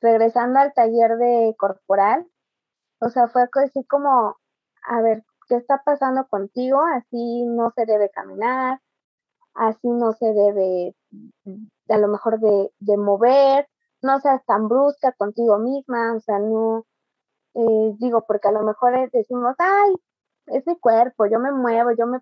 Regresando 0.00 0.60
al 0.60 0.74
taller 0.74 1.16
de 1.16 1.54
corporal, 1.58 2.26
o 3.00 3.08
sea, 3.08 3.28
fue 3.28 3.44
así 3.64 3.84
como, 3.84 4.36
a 4.86 5.00
ver, 5.02 5.24
¿qué 5.48 5.56
está 5.56 5.82
pasando 5.84 6.26
contigo? 6.28 6.80
Así 6.94 7.44
no 7.46 7.72
se 7.74 7.86
debe 7.86 8.10
caminar, 8.10 8.80
así 9.54 9.88
no 9.88 10.12
se 10.12 10.26
debe, 10.32 10.94
a 11.88 11.98
lo 11.98 12.08
mejor, 12.08 12.40
de, 12.40 12.72
de 12.80 12.96
mover, 12.96 13.68
no 14.02 14.20
seas 14.20 14.44
tan 14.44 14.68
brusca 14.68 15.12
contigo 15.12 15.58
misma, 15.58 16.14
o 16.14 16.20
sea, 16.20 16.38
no, 16.38 16.84
digo, 17.98 18.24
porque 18.26 18.48
a 18.48 18.52
lo 18.52 18.62
mejor 18.62 19.10
decimos, 19.12 19.54
ay, 19.58 19.94
es 20.46 20.66
mi 20.66 20.78
cuerpo, 20.78 21.26
yo 21.26 21.38
me 21.40 21.52
muevo, 21.52 21.92
yo 21.92 22.06
me 22.06 22.20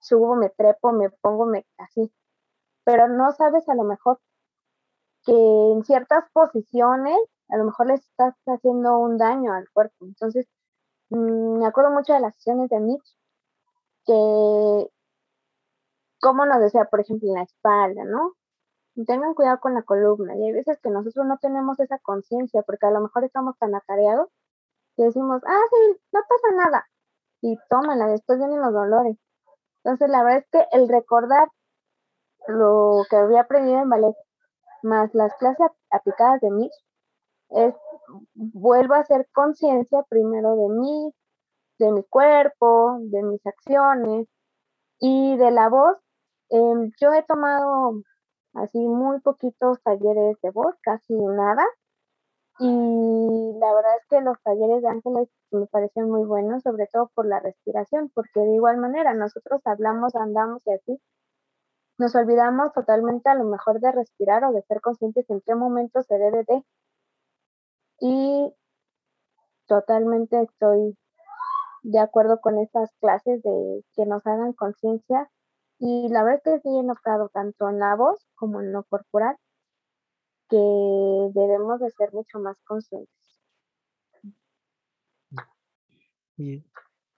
subo, 0.00 0.36
me 0.36 0.50
trepo, 0.50 0.92
me 0.92 1.10
pongo, 1.10 1.46
me 1.46 1.66
así, 1.78 2.12
pero 2.84 3.08
no 3.08 3.32
sabes 3.32 3.68
a 3.68 3.74
lo 3.74 3.84
mejor 3.84 4.20
que 5.24 5.32
en 5.32 5.84
ciertas 5.84 6.24
posiciones 6.32 7.18
a 7.48 7.56
lo 7.56 7.64
mejor 7.64 7.88
le 7.88 7.94
estás 7.94 8.34
haciendo 8.46 8.98
un 8.98 9.18
daño 9.18 9.52
al 9.52 9.68
cuerpo. 9.70 10.06
Entonces, 10.06 10.46
Mm, 11.10 11.58
me 11.58 11.66
acuerdo 11.66 11.90
mucho 11.92 12.12
de 12.12 12.20
las 12.20 12.34
sesiones 12.36 12.68
de 12.70 12.80
Mitch, 12.80 13.16
que, 14.06 14.90
como 16.20 16.44
nos 16.46 16.60
decía, 16.60 16.86
por 16.86 17.00
ejemplo, 17.00 17.28
en 17.28 17.34
la 17.34 17.42
espalda, 17.42 18.04
¿no? 18.04 18.34
Tengan 19.06 19.34
cuidado 19.34 19.60
con 19.60 19.74
la 19.74 19.82
columna. 19.82 20.36
Y 20.36 20.44
hay 20.46 20.52
veces 20.52 20.78
que 20.82 20.90
nosotros 20.90 21.26
no 21.26 21.38
tenemos 21.38 21.80
esa 21.80 21.98
conciencia, 22.00 22.62
porque 22.62 22.86
a 22.86 22.92
lo 22.92 23.00
mejor 23.00 23.24
estamos 23.24 23.58
tan 23.58 23.74
atareados 23.74 24.28
decimos, 25.02 25.42
ah, 25.46 25.62
sí, 25.70 26.00
no 26.12 26.20
pasa 26.28 26.56
nada. 26.56 26.86
Y 27.42 27.56
tómala, 27.68 28.06
después 28.06 28.38
vienen 28.38 28.60
los 28.60 28.72
dolores. 28.72 29.16
Entonces, 29.84 30.08
la 30.10 30.22
verdad 30.22 30.38
es 30.40 30.48
que 30.50 30.66
el 30.72 30.88
recordar 30.88 31.48
lo 32.48 33.02
que 33.10 33.16
había 33.16 33.42
aprendido 33.42 33.80
en 33.80 33.88
ballet, 33.88 34.14
más 34.82 35.14
las 35.14 35.34
clases 35.36 35.70
aplicadas 35.90 36.40
de 36.40 36.50
Mitch, 36.50 36.74
es 37.50 37.74
vuelvo 38.34 38.94
a 38.94 39.00
hacer 39.00 39.28
conciencia 39.32 40.02
primero 40.08 40.56
de 40.56 40.68
mí, 40.68 41.14
de 41.78 41.92
mi 41.92 42.02
cuerpo, 42.04 42.98
de 43.00 43.22
mis 43.22 43.44
acciones 43.46 44.28
y 45.00 45.36
de 45.36 45.50
la 45.50 45.68
voz. 45.68 45.98
Em, 46.50 46.92
yo 47.00 47.12
he 47.12 47.22
tomado 47.24 48.02
así 48.54 48.78
muy 48.78 49.20
poquitos 49.20 49.82
talleres 49.82 50.36
de 50.42 50.50
voz, 50.50 50.74
casi 50.82 51.14
nada. 51.14 51.64
Y 52.58 53.52
la 53.58 53.74
verdad 53.74 53.96
es 54.00 54.06
que 54.08 54.20
los 54.20 54.40
talleres 54.42 54.82
de 54.82 54.88
ángeles 54.88 55.28
me 55.50 55.66
parecen 55.66 56.08
muy 56.08 56.24
buenos, 56.24 56.62
sobre 56.62 56.86
todo 56.86 57.10
por 57.14 57.26
la 57.26 57.40
respiración, 57.40 58.10
porque 58.14 58.40
de 58.40 58.54
igual 58.54 58.78
manera 58.78 59.12
nosotros 59.14 59.60
hablamos, 59.64 60.14
andamos 60.14 60.62
y 60.66 60.72
así. 60.72 61.00
Nos 61.98 62.14
olvidamos 62.14 62.72
totalmente 62.72 63.28
a 63.28 63.34
lo 63.34 63.44
mejor 63.44 63.80
de 63.80 63.92
respirar 63.92 64.44
o 64.44 64.52
de 64.52 64.62
ser 64.62 64.80
conscientes 64.80 65.28
en 65.30 65.40
qué 65.40 65.54
momento 65.54 66.02
se 66.02 66.18
debe 66.18 66.44
de 66.44 66.64
y 68.00 68.54
totalmente 69.66 70.42
estoy 70.42 70.96
de 71.82 71.98
acuerdo 71.98 72.40
con 72.40 72.58
estas 72.58 72.90
clases 73.00 73.42
de 73.42 73.84
que 73.94 74.06
nos 74.06 74.26
hagan 74.26 74.52
conciencia 74.52 75.30
y 75.78 76.08
la 76.08 76.24
verdad 76.24 76.40
es 76.44 76.62
que 76.62 76.68
sí 76.68 76.78
he 76.78 76.82
notado 76.82 77.28
tanto 77.30 77.68
en 77.68 77.78
la 77.78 77.94
voz 77.96 78.26
como 78.34 78.60
en 78.60 78.72
lo 78.72 78.84
corporal 78.84 79.36
que 80.48 80.56
debemos 80.56 81.80
de 81.80 81.90
ser 81.90 82.12
mucho 82.12 82.38
más 82.38 82.56
conscientes. 82.64 83.08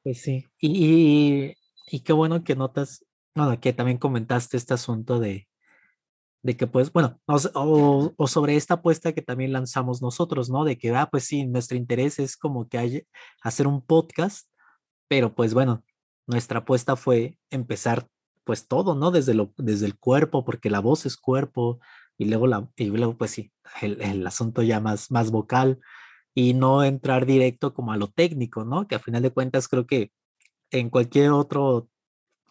pues 0.03 0.21
sí, 0.21 0.47
y, 0.61 1.55
y, 1.91 2.01
qué 2.01 2.13
bueno 2.13 2.45
que 2.45 2.55
notas, 2.55 3.05
bueno, 3.35 3.59
que 3.61 3.73
también 3.73 3.99
comentaste 3.99 4.57
este 4.57 4.75
asunto 4.75 5.19
de, 5.19 5.49
de 6.43 6.57
que 6.57 6.67
pues, 6.67 6.93
bueno, 6.93 7.21
o, 7.27 8.15
o, 8.17 8.27
sobre 8.29 8.57
esta 8.57 8.75
apuesta 8.75 9.13
que 9.13 9.23
también 9.23 9.53
lanzamos 9.53 10.01
nosotros, 10.01 10.49
¿no? 10.49 10.65
De 10.65 10.79
que, 10.79 10.95
ah, 10.95 11.09
pues 11.11 11.25
sí, 11.25 11.45
nuestro 11.47 11.77
interés 11.77 12.19
es 12.19 12.37
como 12.37 12.69
que 12.69 12.79
hay, 12.79 13.07
hacer 13.43 13.67
un 13.67 13.85
podcast, 13.85 14.49
pero 15.09 15.35
pues 15.35 15.55
bueno, 15.55 15.85
nuestra 16.27 16.61
apuesta 16.61 16.97
fue 16.97 17.39
empezar 17.51 18.07
pues 18.45 18.69
todo, 18.69 18.95
¿no? 18.95 19.11
Desde, 19.11 19.35
lo, 19.35 19.53
desde 19.57 19.87
el 19.87 19.99
cuerpo, 19.99 20.45
porque 20.45 20.71
la 20.71 20.79
voz 20.79 21.05
es 21.05 21.17
cuerpo, 21.17 21.81
y 22.19 22.27
luego, 22.27 22.47
la, 22.47 22.69
y 22.77 22.87
luego 22.87 23.17
pues 23.17 23.33
sí, 23.33 23.53
el, 23.83 24.01
el 24.03 24.27
asunto 24.27 24.63
ya 24.63 24.81
más, 24.81 25.11
más 25.11 25.31
vocal, 25.31 25.81
y 26.35 26.55
no 26.55 26.85
entrar 26.85 27.27
directo 27.27 27.73
como 27.75 27.93
a 27.93 27.97
lo 27.97 28.09
técnico, 28.09 28.65
¿no? 28.65 28.87
Que 28.87 28.97
a 28.97 28.99
final 28.99 29.23
de 29.23 29.31
cuentas 29.31 29.69
creo 29.69 29.87
que 29.87 30.13
en 30.71 30.91
cualquier 30.91 31.31
otro 31.31 31.89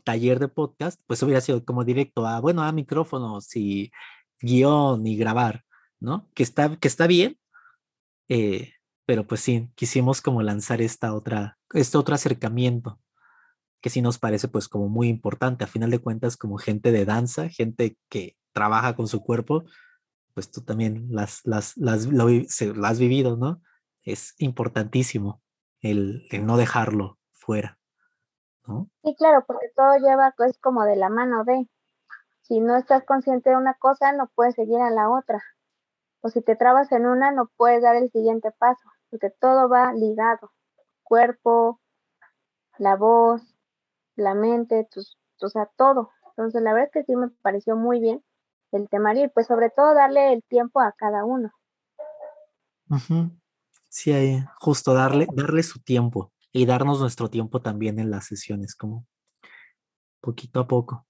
taller 0.03 0.39
de 0.39 0.47
podcast, 0.47 1.01
pues 1.07 1.21
hubiera 1.23 1.41
sido 1.41 1.63
como 1.65 1.83
directo 1.83 2.25
a, 2.25 2.39
bueno, 2.39 2.63
a 2.63 2.71
micrófonos 2.71 3.55
y 3.55 3.91
guion 4.39 5.05
y 5.05 5.17
grabar, 5.17 5.63
¿no? 5.99 6.29
Que 6.33 6.43
está, 6.43 6.77
que 6.77 6.87
está 6.87 7.07
bien, 7.07 7.37
eh, 8.29 8.73
pero 9.05 9.27
pues 9.27 9.41
sí, 9.41 9.69
quisimos 9.75 10.21
como 10.21 10.41
lanzar 10.41 10.81
esta 10.81 11.13
otra, 11.13 11.57
este 11.73 11.97
otro 11.97 12.15
acercamiento 12.15 12.99
que 13.85 13.91
sí 13.91 14.01
nos 14.01 14.17
parece 14.17 14.47
pues 14.47 14.67
como 14.67 14.89
muy 14.89 15.09
importante. 15.09 15.63
A 15.63 15.67
final 15.67 15.91
de 15.91 15.99
cuentas, 15.99 16.37
como 16.37 16.57
gente 16.57 16.91
de 16.91 17.05
danza, 17.05 17.49
gente 17.49 17.99
que 18.09 18.35
trabaja 18.51 18.95
con 18.95 19.07
su 19.07 19.21
cuerpo, 19.21 19.63
pues 20.33 20.49
tú 20.49 20.63
también 20.63 21.05
las, 21.11 21.41
las, 21.45 21.77
las, 21.77 22.07
lo, 22.07 22.25
has 22.83 22.99
vivido, 22.99 23.37
¿no? 23.37 23.61
Es 24.01 24.33
importantísimo 24.39 25.43
el, 25.81 26.23
no 26.41 26.57
dejarlo 26.57 27.19
fuera. 27.31 27.77
Sí, 29.03 29.13
claro, 29.19 29.45
porque 29.45 29.67
todo 29.75 29.97
lleva, 29.99 30.33
pues, 30.35 30.57
como 30.57 30.83
de 30.83 30.95
la 30.95 31.09
mano 31.09 31.43
de. 31.43 31.69
Si 32.41 32.61
no 32.61 32.77
estás 32.77 33.05
consciente 33.05 33.51
de 33.51 33.55
una 33.55 33.75
cosa, 33.75 34.13
no 34.13 34.31
puedes 34.33 34.55
seguir 34.55 34.79
a 34.79 34.89
la 34.89 35.11
otra. 35.11 35.43
O 36.21 36.29
si 36.29 36.41
te 36.41 36.55
trabas 36.55 36.91
en 36.91 37.05
una, 37.05 37.29
no 37.31 37.51
puedes 37.55 37.83
dar 37.83 37.97
el 37.97 38.09
siguiente 38.09 38.49
paso, 38.57 38.89
porque 39.11 39.29
todo 39.29 39.69
va 39.69 39.93
ligado. 39.93 40.51
Cuerpo, 41.03 41.79
la 42.79 42.95
voz, 42.95 43.54
la 44.15 44.33
mente, 44.33 44.87
tus, 44.91 45.17
o 45.41 45.49
sea, 45.49 45.69
todo. 45.77 46.11
Entonces, 46.29 46.61
la 46.61 46.73
verdad 46.73 46.89
es 46.93 46.93
que 46.93 47.03
sí 47.03 47.15
me 47.15 47.29
pareció 47.41 47.75
muy 47.75 47.99
bien 47.99 48.23
el 48.71 48.89
temario 48.89 49.25
y 49.25 49.29
pues 49.29 49.47
sobre 49.47 49.69
todo 49.69 49.93
darle 49.93 50.33
el 50.33 50.43
tiempo 50.43 50.81
a 50.81 50.93
cada 50.97 51.23
uno. 51.23 51.51
Sí, 53.89 54.11
ahí, 54.11 54.43
justo 54.59 54.93
darle, 54.93 55.27
darle 55.33 55.63
su 55.63 55.79
tiempo 55.79 56.33
y 56.51 56.65
darnos 56.65 56.99
nuestro 56.99 57.29
tiempo 57.29 57.61
también 57.61 57.99
en 57.99 58.11
las 58.11 58.25
sesiones, 58.25 58.75
como 58.75 59.05
poquito 60.21 60.59
a 60.59 60.67
poco. 60.67 61.07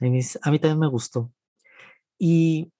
A 0.00 0.04
mí, 0.04 0.58
también 0.58 0.78
me 0.78 0.88
gustó. 0.88 1.32
Y, 2.18 2.72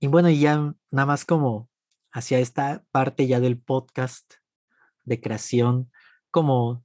y 0.00 0.06
bueno, 0.06 0.30
ya 0.30 0.74
nada 0.90 1.06
más 1.06 1.24
como 1.24 1.68
hacia 2.12 2.38
esta 2.38 2.84
parte 2.90 3.26
ya 3.26 3.40
del 3.40 3.58
podcast 3.58 4.34
de 5.04 5.20
creación, 5.20 5.90
como, 6.30 6.84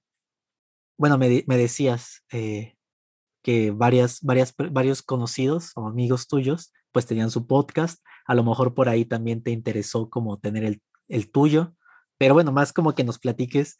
bueno, 0.98 1.18
me, 1.18 1.44
me 1.48 1.58
decías 1.58 2.24
eh, 2.32 2.76
que 3.44 3.72
varias, 3.72 4.22
varias, 4.22 4.54
varios 4.72 5.02
conocidos 5.02 5.72
o 5.76 5.88
amigos 5.88 6.28
tuyos 6.28 6.74
pues 6.92 7.06
tenían 7.06 7.30
su 7.30 7.46
podcast, 7.46 8.04
a 8.26 8.34
lo 8.34 8.44
mejor 8.44 8.74
por 8.74 8.90
ahí 8.90 9.06
también 9.06 9.44
te 9.44 9.52
interesó 9.52 10.10
como 10.10 10.40
tener 10.40 10.64
el, 10.64 10.82
el 11.08 11.32
tuyo, 11.32 11.76
pero 12.18 12.34
bueno, 12.34 12.52
más 12.52 12.74
como 12.74 12.96
que 12.96 13.04
nos 13.04 13.20
platiques 13.20 13.78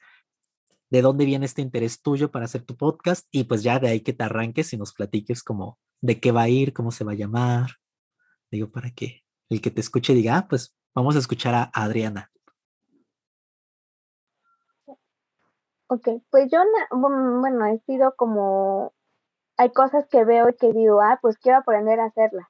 de 0.90 1.02
dónde 1.02 1.26
viene 1.26 1.46
este 1.46 1.62
interés 1.62 2.02
tuyo 2.02 2.32
para 2.32 2.46
hacer 2.46 2.64
tu 2.64 2.78
podcast 2.78 3.28
y 3.32 3.46
pues 3.46 3.64
ya 3.64 3.80
de 3.80 3.90
ahí 3.90 4.02
que 4.02 4.14
te 4.14 4.24
arranques 4.24 4.72
y 4.74 4.78
nos 4.78 4.94
platiques 4.94 5.44
como 5.44 5.80
de 6.02 6.20
qué 6.20 6.32
va 6.32 6.44
a 6.44 6.50
ir, 6.50 6.74
cómo 6.74 6.92
se 6.92 7.04
va 7.04 7.14
a 7.14 7.16
llamar. 7.16 7.72
Digo, 8.52 8.72
para 8.72 8.92
que 8.92 9.24
el 9.50 9.62
que 9.62 9.72
te 9.72 9.82
escuche 9.82 10.14
diga, 10.14 10.38
ah, 10.38 10.48
pues 10.48 10.76
vamos 10.94 11.16
a 11.16 11.20
escuchar 11.20 11.56
a 11.56 11.72
Adriana. 11.74 12.32
Ok, 15.90 16.08
pues 16.32 16.50
yo, 16.52 16.60
bueno, 16.92 17.66
he 17.66 17.80
sido 17.80 18.14
como, 18.16 18.94
hay 19.58 19.72
cosas 19.72 20.08
que 20.10 20.26
veo 20.26 20.50
y 20.50 20.56
que 20.56 20.74
digo, 20.74 21.02
ah, 21.02 21.20
pues 21.22 21.38
quiero 21.38 21.60
aprender 21.60 22.00
a 22.00 22.06
hacerlas. 22.06 22.48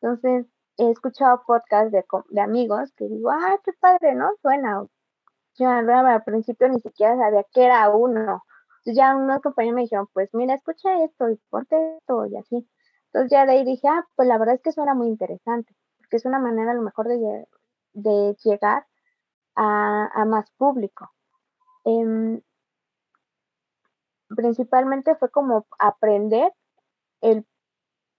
Entonces, 0.00 0.46
he 0.78 0.90
escuchado 0.90 1.42
podcasts 1.46 1.92
de, 1.92 2.04
de 2.30 2.40
amigos 2.40 2.92
que 2.96 3.08
digo, 3.08 3.30
ah, 3.30 3.58
qué 3.64 3.72
padre, 3.80 4.14
¿no? 4.14 4.30
Suena, 4.42 4.86
yo 5.58 5.68
al 5.68 6.24
principio 6.24 6.68
ni 6.68 6.80
siquiera 6.80 7.16
sabía 7.16 7.44
que 7.52 7.64
era 7.64 7.90
uno. 7.90 8.44
Entonces 8.78 8.96
ya 8.96 9.16
unos 9.16 9.40
compañeros 9.42 9.76
me 9.76 9.82
dijeron, 9.82 10.08
pues 10.12 10.30
mira, 10.32 10.54
escucha 10.54 11.04
esto 11.04 11.30
y 11.30 11.36
ponte 11.50 11.96
esto 11.98 12.26
y 12.26 12.36
así. 12.36 12.68
Entonces 13.06 13.30
ya 13.30 13.46
de 13.46 13.52
ahí 13.52 13.64
dije, 13.64 13.88
ah, 13.88 14.06
pues 14.16 14.28
la 14.28 14.38
verdad 14.38 14.54
es 14.56 14.62
que 14.62 14.72
suena 14.72 14.94
muy 14.94 15.08
interesante, 15.08 15.74
porque 15.98 16.16
es 16.16 16.24
una 16.24 16.38
manera 16.38 16.72
a 16.72 16.74
lo 16.74 16.82
mejor 16.82 17.08
de, 17.08 17.46
de 17.94 18.36
llegar 18.44 18.86
a, 19.56 20.24
más 20.26 20.50
público. 20.52 21.10
Em, 21.88 22.42
principalmente 24.28 25.14
fue 25.16 25.30
como 25.30 25.66
aprender 25.78 26.52
el 27.22 27.46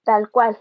tal 0.03 0.31
cual, 0.31 0.57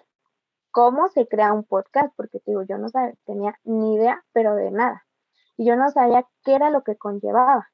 cómo 0.71 1.09
se 1.09 1.27
crea 1.27 1.53
un 1.53 1.65
podcast, 1.65 2.15
porque 2.17 2.41
digo, 2.47 2.63
yo 2.63 2.79
no 2.79 2.89
sabía, 2.89 3.15
tenía 3.25 3.59
ni 3.65 3.95
idea, 3.95 4.25
pero 4.33 4.55
de 4.55 4.71
nada 4.71 5.09
y 5.59 5.67
yo 5.67 5.77
no 5.77 5.91
sabía 5.91 6.27
qué 6.45 6.55
era 6.55 6.71
lo 6.71 6.83
que 6.83 6.97
conllevaba. 6.97 7.69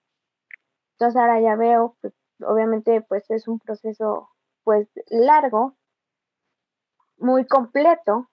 Entonces 0.93 1.21
ahora 1.21 1.41
ya 1.41 1.55
veo, 1.55 1.97
pues, 2.01 2.15
obviamente 2.41 3.03
pues 3.03 3.31
es 3.31 3.47
un 3.47 3.61
proceso 3.61 4.31
pues 4.65 4.89
largo, 5.11 5.77
muy 7.19 7.47
completo 7.47 8.31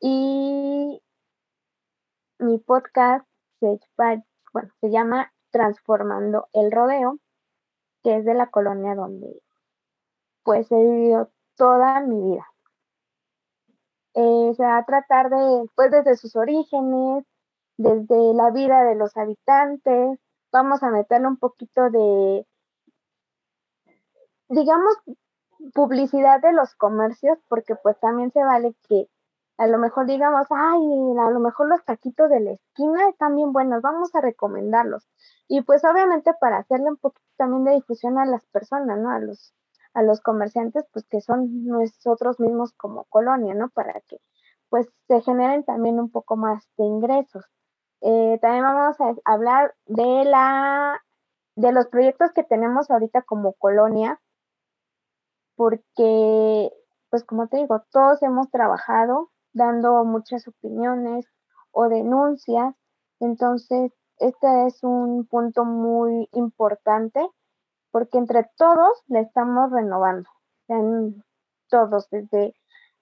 y 0.00 1.00
mi 2.38 2.58
podcast 2.58 3.24
se, 3.60 3.78
bueno, 4.52 4.72
se 4.80 4.90
llama 4.90 5.32
Transformando 5.54 6.48
el 6.52 6.72
Rodeo, 6.72 7.20
que 8.02 8.16
es 8.16 8.24
de 8.24 8.34
la 8.34 8.48
colonia 8.50 8.96
donde 8.96 9.40
pues 10.42 10.66
he 10.72 10.74
vivido 10.74 11.30
toda 11.56 12.00
mi 12.00 12.32
vida. 12.32 12.44
Eh, 14.14 14.52
se 14.56 14.64
va 14.64 14.78
a 14.78 14.84
tratar 14.84 15.30
de, 15.30 15.70
pues 15.76 15.92
desde 15.92 16.16
sus 16.16 16.34
orígenes, 16.34 17.24
desde 17.76 18.34
la 18.34 18.50
vida 18.50 18.82
de 18.82 18.96
los 18.96 19.16
habitantes, 19.16 20.18
vamos 20.50 20.82
a 20.82 20.90
meterle 20.90 21.28
un 21.28 21.36
poquito 21.36 21.88
de, 21.88 22.44
digamos, 24.48 24.96
publicidad 25.72 26.40
de 26.40 26.52
los 26.52 26.74
comercios, 26.74 27.38
porque 27.48 27.76
pues 27.76 27.96
también 28.00 28.32
se 28.32 28.42
vale 28.42 28.74
que 28.88 29.06
a 29.56 29.66
lo 29.66 29.78
mejor 29.78 30.06
digamos, 30.06 30.46
ay, 30.50 30.82
a 31.18 31.30
lo 31.30 31.40
mejor 31.40 31.68
los 31.68 31.84
taquitos 31.84 32.28
de 32.30 32.40
la 32.40 32.50
esquina 32.52 33.08
están 33.08 33.36
bien 33.36 33.52
buenos, 33.52 33.82
vamos 33.82 34.14
a 34.14 34.20
recomendarlos. 34.20 35.08
Y 35.48 35.62
pues 35.62 35.84
obviamente 35.84 36.32
para 36.40 36.58
hacerle 36.58 36.90
un 36.90 36.96
poquito 36.96 37.26
también 37.36 37.64
de 37.64 37.72
difusión 37.72 38.18
a 38.18 38.26
las 38.26 38.44
personas, 38.46 38.98
¿no? 38.98 39.10
A 39.10 39.18
los, 39.20 39.54
a 39.94 40.02
los 40.02 40.20
comerciantes, 40.20 40.84
pues 40.92 41.04
que 41.06 41.20
son 41.20 41.66
nosotros 41.66 42.40
mismos 42.40 42.72
como 42.72 43.04
colonia, 43.04 43.54
¿no? 43.54 43.68
Para 43.70 44.00
que 44.08 44.18
pues 44.70 44.88
se 45.06 45.20
generen 45.20 45.64
también 45.64 46.00
un 46.00 46.10
poco 46.10 46.36
más 46.36 46.68
de 46.76 46.84
ingresos. 46.84 47.44
Eh, 48.00 48.38
también 48.42 48.64
vamos 48.64 49.00
a 49.00 49.14
hablar 49.24 49.74
de 49.86 50.24
la 50.24 51.00
de 51.56 51.72
los 51.72 51.86
proyectos 51.86 52.32
que 52.32 52.42
tenemos 52.42 52.90
ahorita 52.90 53.22
como 53.22 53.52
colonia, 53.54 54.20
porque, 55.56 56.72
pues 57.10 57.24
como 57.24 57.46
te 57.46 57.58
digo, 57.58 57.84
todos 57.92 58.22
hemos 58.22 58.50
trabajado 58.50 59.30
dando 59.54 60.04
muchas 60.04 60.46
opiniones 60.46 61.26
o 61.70 61.88
denuncias, 61.88 62.74
entonces 63.20 63.92
este 64.18 64.66
es 64.66 64.82
un 64.82 65.26
punto 65.26 65.64
muy 65.64 66.28
importante 66.32 67.26
porque 67.90 68.18
entre 68.18 68.50
todos 68.56 69.02
le 69.06 69.20
estamos 69.20 69.70
renovando, 69.70 70.28
en 70.68 71.24
todos, 71.68 72.08
desde 72.10 72.54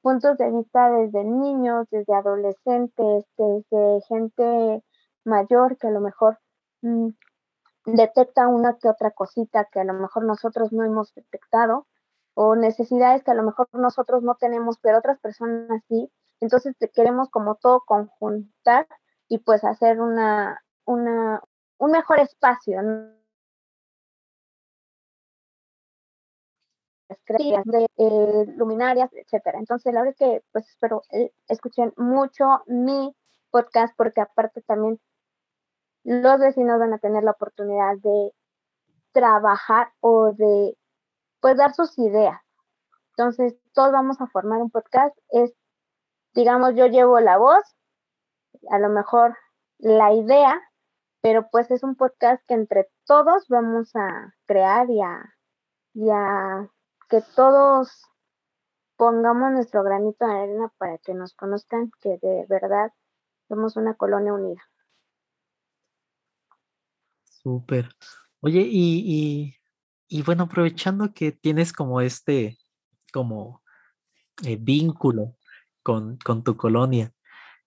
puntos 0.02 0.36
de 0.36 0.50
vista 0.50 0.90
desde 0.90 1.24
niños, 1.24 1.86
desde 1.90 2.14
adolescentes, 2.14 3.24
desde 3.36 4.00
gente 4.08 4.84
mayor 5.24 5.78
que 5.78 5.86
a 5.86 5.90
lo 5.90 6.00
mejor 6.00 6.38
mm, 6.82 7.08
detecta 7.86 8.48
una 8.48 8.76
que 8.78 8.88
otra 8.88 9.12
cosita 9.12 9.68
que 9.72 9.80
a 9.80 9.84
lo 9.84 9.94
mejor 9.94 10.24
nosotros 10.24 10.72
no 10.72 10.84
hemos 10.84 11.14
detectado 11.14 11.86
o 12.34 12.56
necesidades 12.56 13.22
que 13.22 13.30
a 13.30 13.34
lo 13.34 13.42
mejor 13.42 13.68
nosotros 13.72 14.22
no 14.22 14.34
tenemos, 14.36 14.78
pero 14.78 14.98
otras 14.98 15.18
personas 15.20 15.82
sí. 15.88 16.10
Entonces 16.42 16.74
queremos 16.92 17.30
como 17.30 17.54
todo 17.54 17.82
conjuntar 17.86 18.88
y 19.28 19.38
pues 19.38 19.62
hacer 19.62 20.00
una, 20.00 20.60
una, 20.84 21.40
un 21.78 21.90
mejor 21.92 22.18
espacio. 22.18 22.82
de 27.28 27.86
eh, 27.96 28.46
luminarias, 28.56 29.10
etcétera. 29.12 29.58
Entonces, 29.60 29.94
la 29.94 30.00
verdad 30.00 30.16
es 30.18 30.28
que 30.28 30.44
pues 30.50 30.68
espero 30.68 31.02
eh, 31.10 31.32
escuchen 31.46 31.92
mucho 31.96 32.62
mi 32.66 33.14
podcast 33.50 33.94
porque 33.96 34.20
aparte 34.20 34.62
también 34.62 35.00
los 36.02 36.40
vecinos 36.40 36.80
van 36.80 36.92
a 36.92 36.98
tener 36.98 37.22
la 37.22 37.32
oportunidad 37.32 37.96
de 37.98 38.32
trabajar 39.12 39.92
o 40.00 40.32
de 40.32 40.76
pues 41.40 41.56
dar 41.56 41.72
sus 41.72 41.96
ideas. 41.98 42.40
Entonces, 43.16 43.54
todos 43.74 43.92
vamos 43.92 44.20
a 44.20 44.26
formar 44.26 44.60
un 44.60 44.70
podcast. 44.70 45.16
Digamos, 46.34 46.74
yo 46.74 46.86
llevo 46.86 47.20
la 47.20 47.38
voz, 47.38 47.62
a 48.70 48.78
lo 48.78 48.88
mejor 48.88 49.36
la 49.78 50.12
idea, 50.12 50.60
pero 51.20 51.48
pues 51.50 51.70
es 51.70 51.82
un 51.82 51.94
podcast 51.96 52.42
que 52.46 52.54
entre 52.54 52.88
todos 53.06 53.46
vamos 53.48 53.94
a 53.94 54.34
crear 54.46 54.90
y 54.90 55.00
a, 55.00 55.34
y 55.94 56.08
a 56.10 56.68
que 57.08 57.22
todos 57.34 58.02
pongamos 58.96 59.52
nuestro 59.52 59.82
granito 59.82 60.26
de 60.26 60.32
arena 60.32 60.72
para 60.78 60.98
que 60.98 61.14
nos 61.14 61.34
conozcan 61.34 61.90
que 62.00 62.18
de 62.22 62.46
verdad 62.48 62.92
somos 63.48 63.76
una 63.76 63.94
colonia 63.94 64.32
unida. 64.32 64.62
Súper. 67.24 67.88
Oye, 68.40 68.64
y, 68.64 69.56
y, 70.08 70.22
bueno, 70.22 70.44
aprovechando 70.44 71.12
que 71.12 71.32
tienes 71.32 71.72
como 71.72 72.00
este, 72.00 72.58
como 73.12 73.62
eh, 74.44 74.56
vínculo 74.60 75.36
con, 75.82 76.18
con, 76.18 76.42
tu 76.44 76.56
colonia, 76.56 77.12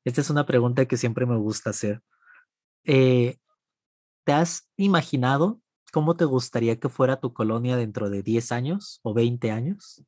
esta 0.03 0.21
es 0.21 0.29
una 0.29 0.45
pregunta 0.45 0.85
que 0.85 0.97
siempre 0.97 1.25
me 1.25 1.37
gusta 1.37 1.71
hacer. 1.71 2.01
Eh, 2.85 3.37
¿Te 4.23 4.33
has 4.33 4.69
imaginado 4.77 5.61
cómo 5.93 6.15
te 6.15 6.25
gustaría 6.25 6.79
que 6.79 6.89
fuera 6.89 7.19
tu 7.19 7.33
colonia 7.33 7.77
dentro 7.77 8.09
de 8.09 8.21
10 8.21 8.51
años 8.51 8.99
o 9.03 9.13
20 9.13 9.51
años? 9.51 10.03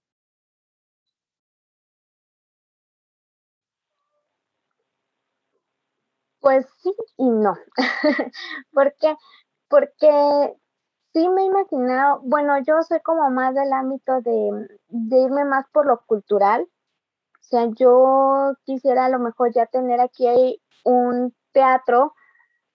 Pues 6.39 6.65
sí 6.82 6.93
y 7.17 7.30
no, 7.30 7.58
porque 8.72 9.15
porque 9.70 10.54
sí 11.13 11.28
me 11.30 11.41
he 11.41 11.46
imaginado, 11.46 12.22
bueno, 12.24 12.58
yo 12.65 12.82
soy 12.84 13.00
como 13.02 13.30
más 13.32 13.54
del 13.56 13.74
ámbito 13.74 14.22
de, 14.22 14.67
de 14.88 15.17
irme 15.20 15.46
más 15.46 15.65
por 15.72 15.86
lo 15.88 16.02
cultural. 16.06 16.67
O 17.47 17.49
sea, 17.49 17.65
yo 17.77 18.55
quisiera 18.65 19.05
a 19.05 19.10
lo 19.10 19.19
mejor 19.19 19.53
ya 19.53 19.67
tener 19.67 20.01
aquí 20.01 20.62
un 20.83 21.33
teatro 21.53 22.13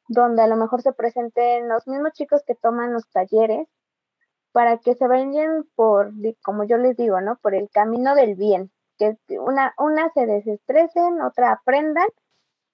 donde 0.09 0.41
a 0.41 0.47
lo 0.47 0.57
mejor 0.57 0.81
se 0.81 0.95
presenten 0.95 1.69
los 1.69 1.87
mismos 1.87 2.13
chicos 2.13 2.43
que 2.47 2.55
toman 2.55 2.95
los 2.95 3.07
talleres 3.11 3.69
para 4.51 4.79
que 4.79 4.95
se 4.95 5.07
vayan 5.07 5.65
por, 5.75 6.13
como 6.43 6.65
yo 6.65 6.79
les 6.79 6.97
digo, 6.97 7.21
¿no? 7.21 7.37
Por 7.37 7.55
el 7.55 7.69
camino 7.71 8.15
del 8.15 8.35
bien, 8.35 8.73
que 8.97 9.19
una, 9.39 9.75
una 9.77 10.11
se 10.15 10.25
desestresen, 10.25 11.21
otra 11.21 11.53
aprendan 11.53 12.09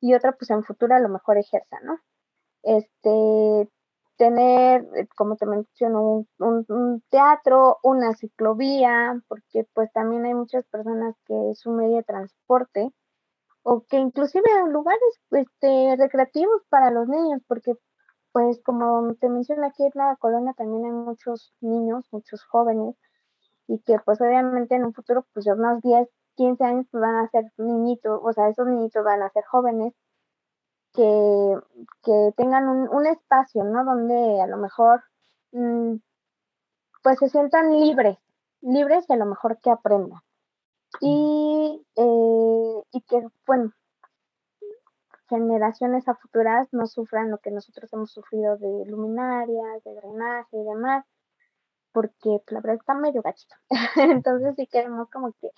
y 0.00 0.14
otra 0.14 0.32
pues 0.32 0.50
en 0.50 0.62
futuro 0.62 0.94
a 0.94 1.00
lo 1.00 1.08
mejor 1.08 1.36
ejerzan, 1.36 1.84
¿no? 1.84 1.98
Este, 2.62 3.68
tener, 4.18 4.86
eh, 4.96 5.08
como 5.16 5.36
te 5.36 5.46
menciono, 5.46 6.26
un, 6.38 7.04
teatro, 7.10 7.78
una 7.82 8.14
ciclovía, 8.14 9.22
porque 9.28 9.66
pues 9.74 9.90
también 9.92 10.26
hay 10.26 10.34
muchas 10.34 10.66
personas 10.66 11.16
que 11.26 11.50
es 11.52 11.64
un 11.66 11.76
medio 11.76 11.96
de 11.96 12.04
transporte, 12.04 12.90
o 13.62 13.84
que 13.88 13.98
inclusive 13.98 14.44
lugares 14.70 15.00
este, 15.30 15.96
recreativos 15.96 16.62
para 16.68 16.90
los 16.90 17.08
niños, 17.08 17.42
porque 17.48 17.74
pues 18.32 18.60
como 18.64 19.14
te 19.20 19.28
menciono 19.28 19.66
aquí 19.66 19.84
en 19.84 19.92
la 19.94 20.16
colonia 20.16 20.54
también 20.54 20.84
hay 20.86 20.92
muchos 20.92 21.54
niños, 21.60 22.04
muchos 22.12 22.44
jóvenes, 22.44 22.96
y 23.68 23.80
que 23.80 23.98
pues 24.04 24.20
obviamente 24.20 24.74
en 24.76 24.84
un 24.86 24.94
futuro, 24.94 25.26
pues 25.34 25.46
unos 25.46 25.80
10, 25.82 26.08
15 26.36 26.64
años 26.64 26.86
pues 26.90 27.02
van 27.02 27.16
a 27.16 27.28
ser 27.30 27.44
niñitos, 27.58 28.20
o 28.22 28.32
sea, 28.32 28.48
esos 28.48 28.66
niñitos 28.66 29.04
van 29.04 29.22
a 29.22 29.30
ser 29.30 29.44
jóvenes, 29.44 29.94
que, 30.92 31.56
que 32.02 32.32
tengan 32.36 32.68
un, 32.68 32.88
un, 32.88 33.06
espacio, 33.06 33.64
¿no? 33.64 33.84
Donde 33.84 34.40
a 34.40 34.46
lo 34.46 34.56
mejor, 34.56 35.02
mm, 35.52 35.96
pues 37.02 37.18
se 37.18 37.28
sientan 37.28 37.70
libres, 37.80 38.18
libres 38.60 39.04
y 39.08 39.12
a 39.12 39.16
lo 39.16 39.26
mejor 39.26 39.58
que 39.60 39.70
aprendan. 39.70 40.20
Y, 41.00 41.86
eh, 41.96 42.82
y 42.92 43.00
que, 43.02 43.26
bueno, 43.46 43.72
generaciones 45.28 46.08
a 46.08 46.14
futuras 46.14 46.68
no 46.72 46.86
sufran 46.86 47.30
lo 47.30 47.38
que 47.38 47.50
nosotros 47.50 47.92
hemos 47.92 48.10
sufrido 48.12 48.56
de 48.56 48.86
luminarias, 48.86 49.84
de 49.84 49.94
drenaje 49.94 50.56
y 50.56 50.64
demás, 50.64 51.04
porque 51.92 52.42
la 52.48 52.60
verdad 52.60 52.76
está 52.80 52.94
medio 52.94 53.22
gachito. 53.22 53.54
Entonces 53.96 54.54
sí 54.56 54.66
queremos 54.66 55.10
como 55.10 55.32
que, 55.40 55.50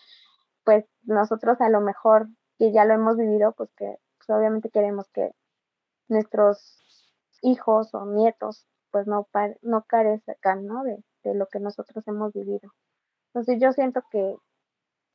pues 0.65 0.85
nosotros 1.05 1.61
a 1.61 1.69
lo 1.69 1.81
mejor 1.81 2.29
que 2.59 2.73
ya 2.73 2.85
lo 2.85 2.95
hemos 2.95 3.17
vivido, 3.17 3.53
pues 3.53 3.71
que 3.77 3.99
pues, 4.27 4.39
obviamente 4.39 4.71
queremos 4.71 5.09
que 5.11 5.33
nuestros 6.09 7.13
hijos 7.43 7.95
o 7.95 8.05
nietos 8.07 8.67
pues 8.91 9.07
no, 9.07 9.29
no 9.63 9.83
carezcan 9.85 10.67
¿no? 10.67 10.83
De, 10.85 11.03
de, 11.23 11.35
lo 11.35 11.47
que 11.47 11.61
nosotros 11.61 12.07
hemos 12.09 12.33
vivido. 12.33 12.73
Entonces 13.29 13.61
yo 13.61 13.73
siento 13.73 14.03
que, 14.11 14.37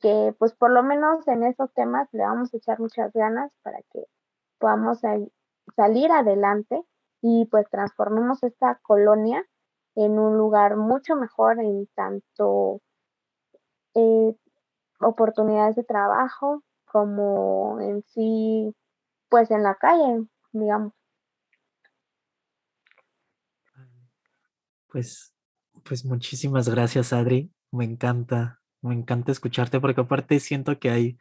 que 0.00 0.34
pues 0.38 0.54
por 0.54 0.70
lo 0.70 0.82
menos 0.82 1.26
en 1.28 1.44
esos 1.44 1.72
temas 1.74 2.08
le 2.12 2.22
vamos 2.22 2.52
a 2.52 2.56
echar 2.56 2.80
muchas 2.80 3.12
ganas 3.12 3.52
para 3.62 3.78
que 3.92 4.06
podamos 4.58 5.00
salir 5.74 6.10
adelante 6.10 6.82
y 7.20 7.46
pues 7.46 7.68
transformemos 7.70 8.42
esta 8.42 8.78
colonia 8.82 9.44
en 9.94 10.18
un 10.18 10.36
lugar 10.36 10.76
mucho 10.76 11.16
mejor 11.16 11.58
en 11.60 11.86
tanto 11.94 12.80
eh, 13.94 14.36
oportunidades 15.00 15.76
de 15.76 15.84
trabajo 15.84 16.62
como 16.84 17.80
en 17.80 18.02
sí, 18.02 18.74
pues 19.36 19.50
en 19.50 19.62
la 19.62 19.74
calle, 19.74 20.24
digamos. 20.50 20.94
Pues, 24.88 25.34
pues 25.84 26.06
muchísimas 26.06 26.70
gracias, 26.70 27.12
Adri. 27.12 27.52
Me 27.70 27.84
encanta, 27.84 28.62
me 28.80 28.94
encanta 28.94 29.32
escucharte 29.32 29.78
porque 29.78 30.00
aparte 30.00 30.40
siento 30.40 30.78
que 30.78 30.88
hay 30.88 31.18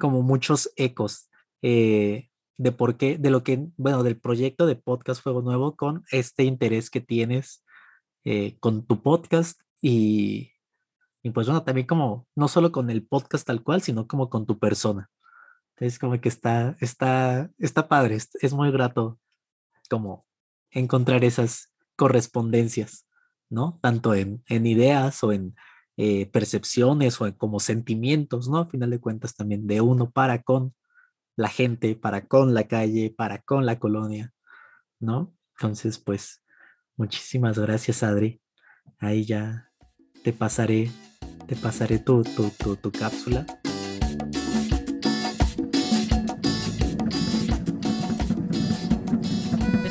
como 0.00 0.22
muchos 0.22 0.72
ecos. 0.74 1.30
Eh, 1.62 2.28
de 2.56 2.72
por 2.72 2.96
qué, 2.96 3.18
de 3.18 3.30
lo 3.30 3.44
que, 3.44 3.68
bueno, 3.76 4.02
del 4.02 4.18
proyecto 4.18 4.66
de 4.66 4.74
Podcast 4.74 5.22
Fuego 5.22 5.40
Nuevo 5.40 5.76
con 5.76 6.02
este 6.10 6.42
interés 6.42 6.90
que 6.90 7.00
tienes 7.00 7.64
eh, 8.24 8.56
con 8.58 8.84
tu 8.84 9.00
podcast 9.00 9.60
y, 9.80 10.50
y, 11.22 11.30
pues 11.30 11.46
bueno, 11.46 11.62
también 11.62 11.86
como, 11.86 12.26
no 12.34 12.48
solo 12.48 12.72
con 12.72 12.90
el 12.90 13.06
podcast 13.06 13.46
tal 13.46 13.62
cual, 13.62 13.80
sino 13.80 14.08
como 14.08 14.28
con 14.28 14.44
tu 14.44 14.58
persona. 14.58 15.08
Entonces 15.76 15.98
como 15.98 16.20
que 16.20 16.28
está, 16.28 16.76
está, 16.80 17.50
está 17.58 17.88
padre, 17.88 18.16
es, 18.16 18.52
muy 18.52 18.70
grato 18.70 19.18
como 19.90 20.24
encontrar 20.70 21.24
esas 21.24 21.72
correspondencias, 21.96 23.06
¿no? 23.50 23.78
Tanto 23.82 24.14
en, 24.14 24.42
en 24.46 24.66
ideas 24.66 25.24
o 25.24 25.32
en 25.32 25.56
eh, 25.96 26.26
percepciones 26.26 27.20
o 27.20 27.26
en 27.26 27.32
como 27.32 27.58
sentimientos, 27.58 28.48
¿no? 28.48 28.58
A 28.58 28.66
final 28.66 28.90
de 28.90 29.00
cuentas 29.00 29.34
también 29.34 29.66
de 29.66 29.80
uno 29.80 30.10
para 30.10 30.42
con 30.42 30.74
la 31.36 31.48
gente, 31.48 31.96
para 31.96 32.26
con 32.26 32.54
la 32.54 32.64
calle, 32.64 33.12
para 33.16 33.42
con 33.42 33.66
la 33.66 33.78
colonia, 33.78 34.32
¿no? 35.00 35.34
Entonces, 35.58 35.98
pues, 35.98 36.42
muchísimas 36.96 37.58
gracias, 37.58 38.02
Adri. 38.02 38.40
Ahí 38.98 39.24
ya 39.24 39.70
te 40.22 40.32
pasaré, 40.32 40.90
te 41.46 41.56
pasaré 41.56 41.98
tu, 41.98 42.22
tu, 42.22 42.50
tu, 42.50 42.76
tu 42.76 42.92
cápsula. 42.92 43.44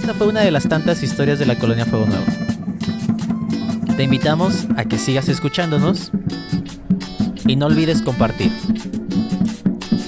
Esta 0.04 0.16
fue 0.16 0.28
una 0.28 0.42
de 0.42 0.52
las 0.52 0.68
tantas 0.68 1.02
historias 1.02 1.40
de 1.40 1.46
la 1.46 1.58
colonia 1.58 1.86
Fuego 1.86 2.06
Nuevo. 2.06 2.26
Te 3.96 4.04
invitamos 4.04 4.68
a 4.76 4.84
que 4.84 4.98
sigas 4.98 5.30
escuchándonos 5.30 6.12
y 7.48 7.56
no 7.56 7.68
olvides 7.68 8.02
compartir. 8.02 8.52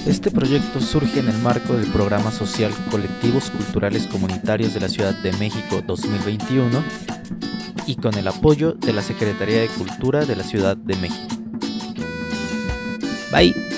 Este 0.04 0.30
proyecto 0.30 0.82
surge 0.82 1.20
en 1.20 1.30
el 1.30 1.38
marco 1.38 1.72
del 1.72 1.90
programa 1.90 2.30
social 2.30 2.74
Colectivos 2.90 3.50
Culturales 3.50 4.06
Comunitarios 4.06 4.74
de 4.74 4.80
la 4.80 4.90
Ciudad 4.90 5.14
de 5.14 5.32
México 5.32 5.82
2021 5.86 6.84
y 7.86 7.96
con 7.96 8.18
el 8.18 8.28
apoyo 8.28 8.72
de 8.72 8.92
la 8.92 9.00
Secretaría 9.00 9.62
de 9.62 9.68
Cultura 9.68 10.26
de 10.26 10.36
la 10.36 10.44
Ciudad 10.44 10.76
de 10.76 10.96
México. 10.96 11.36
Bye. 13.32 13.75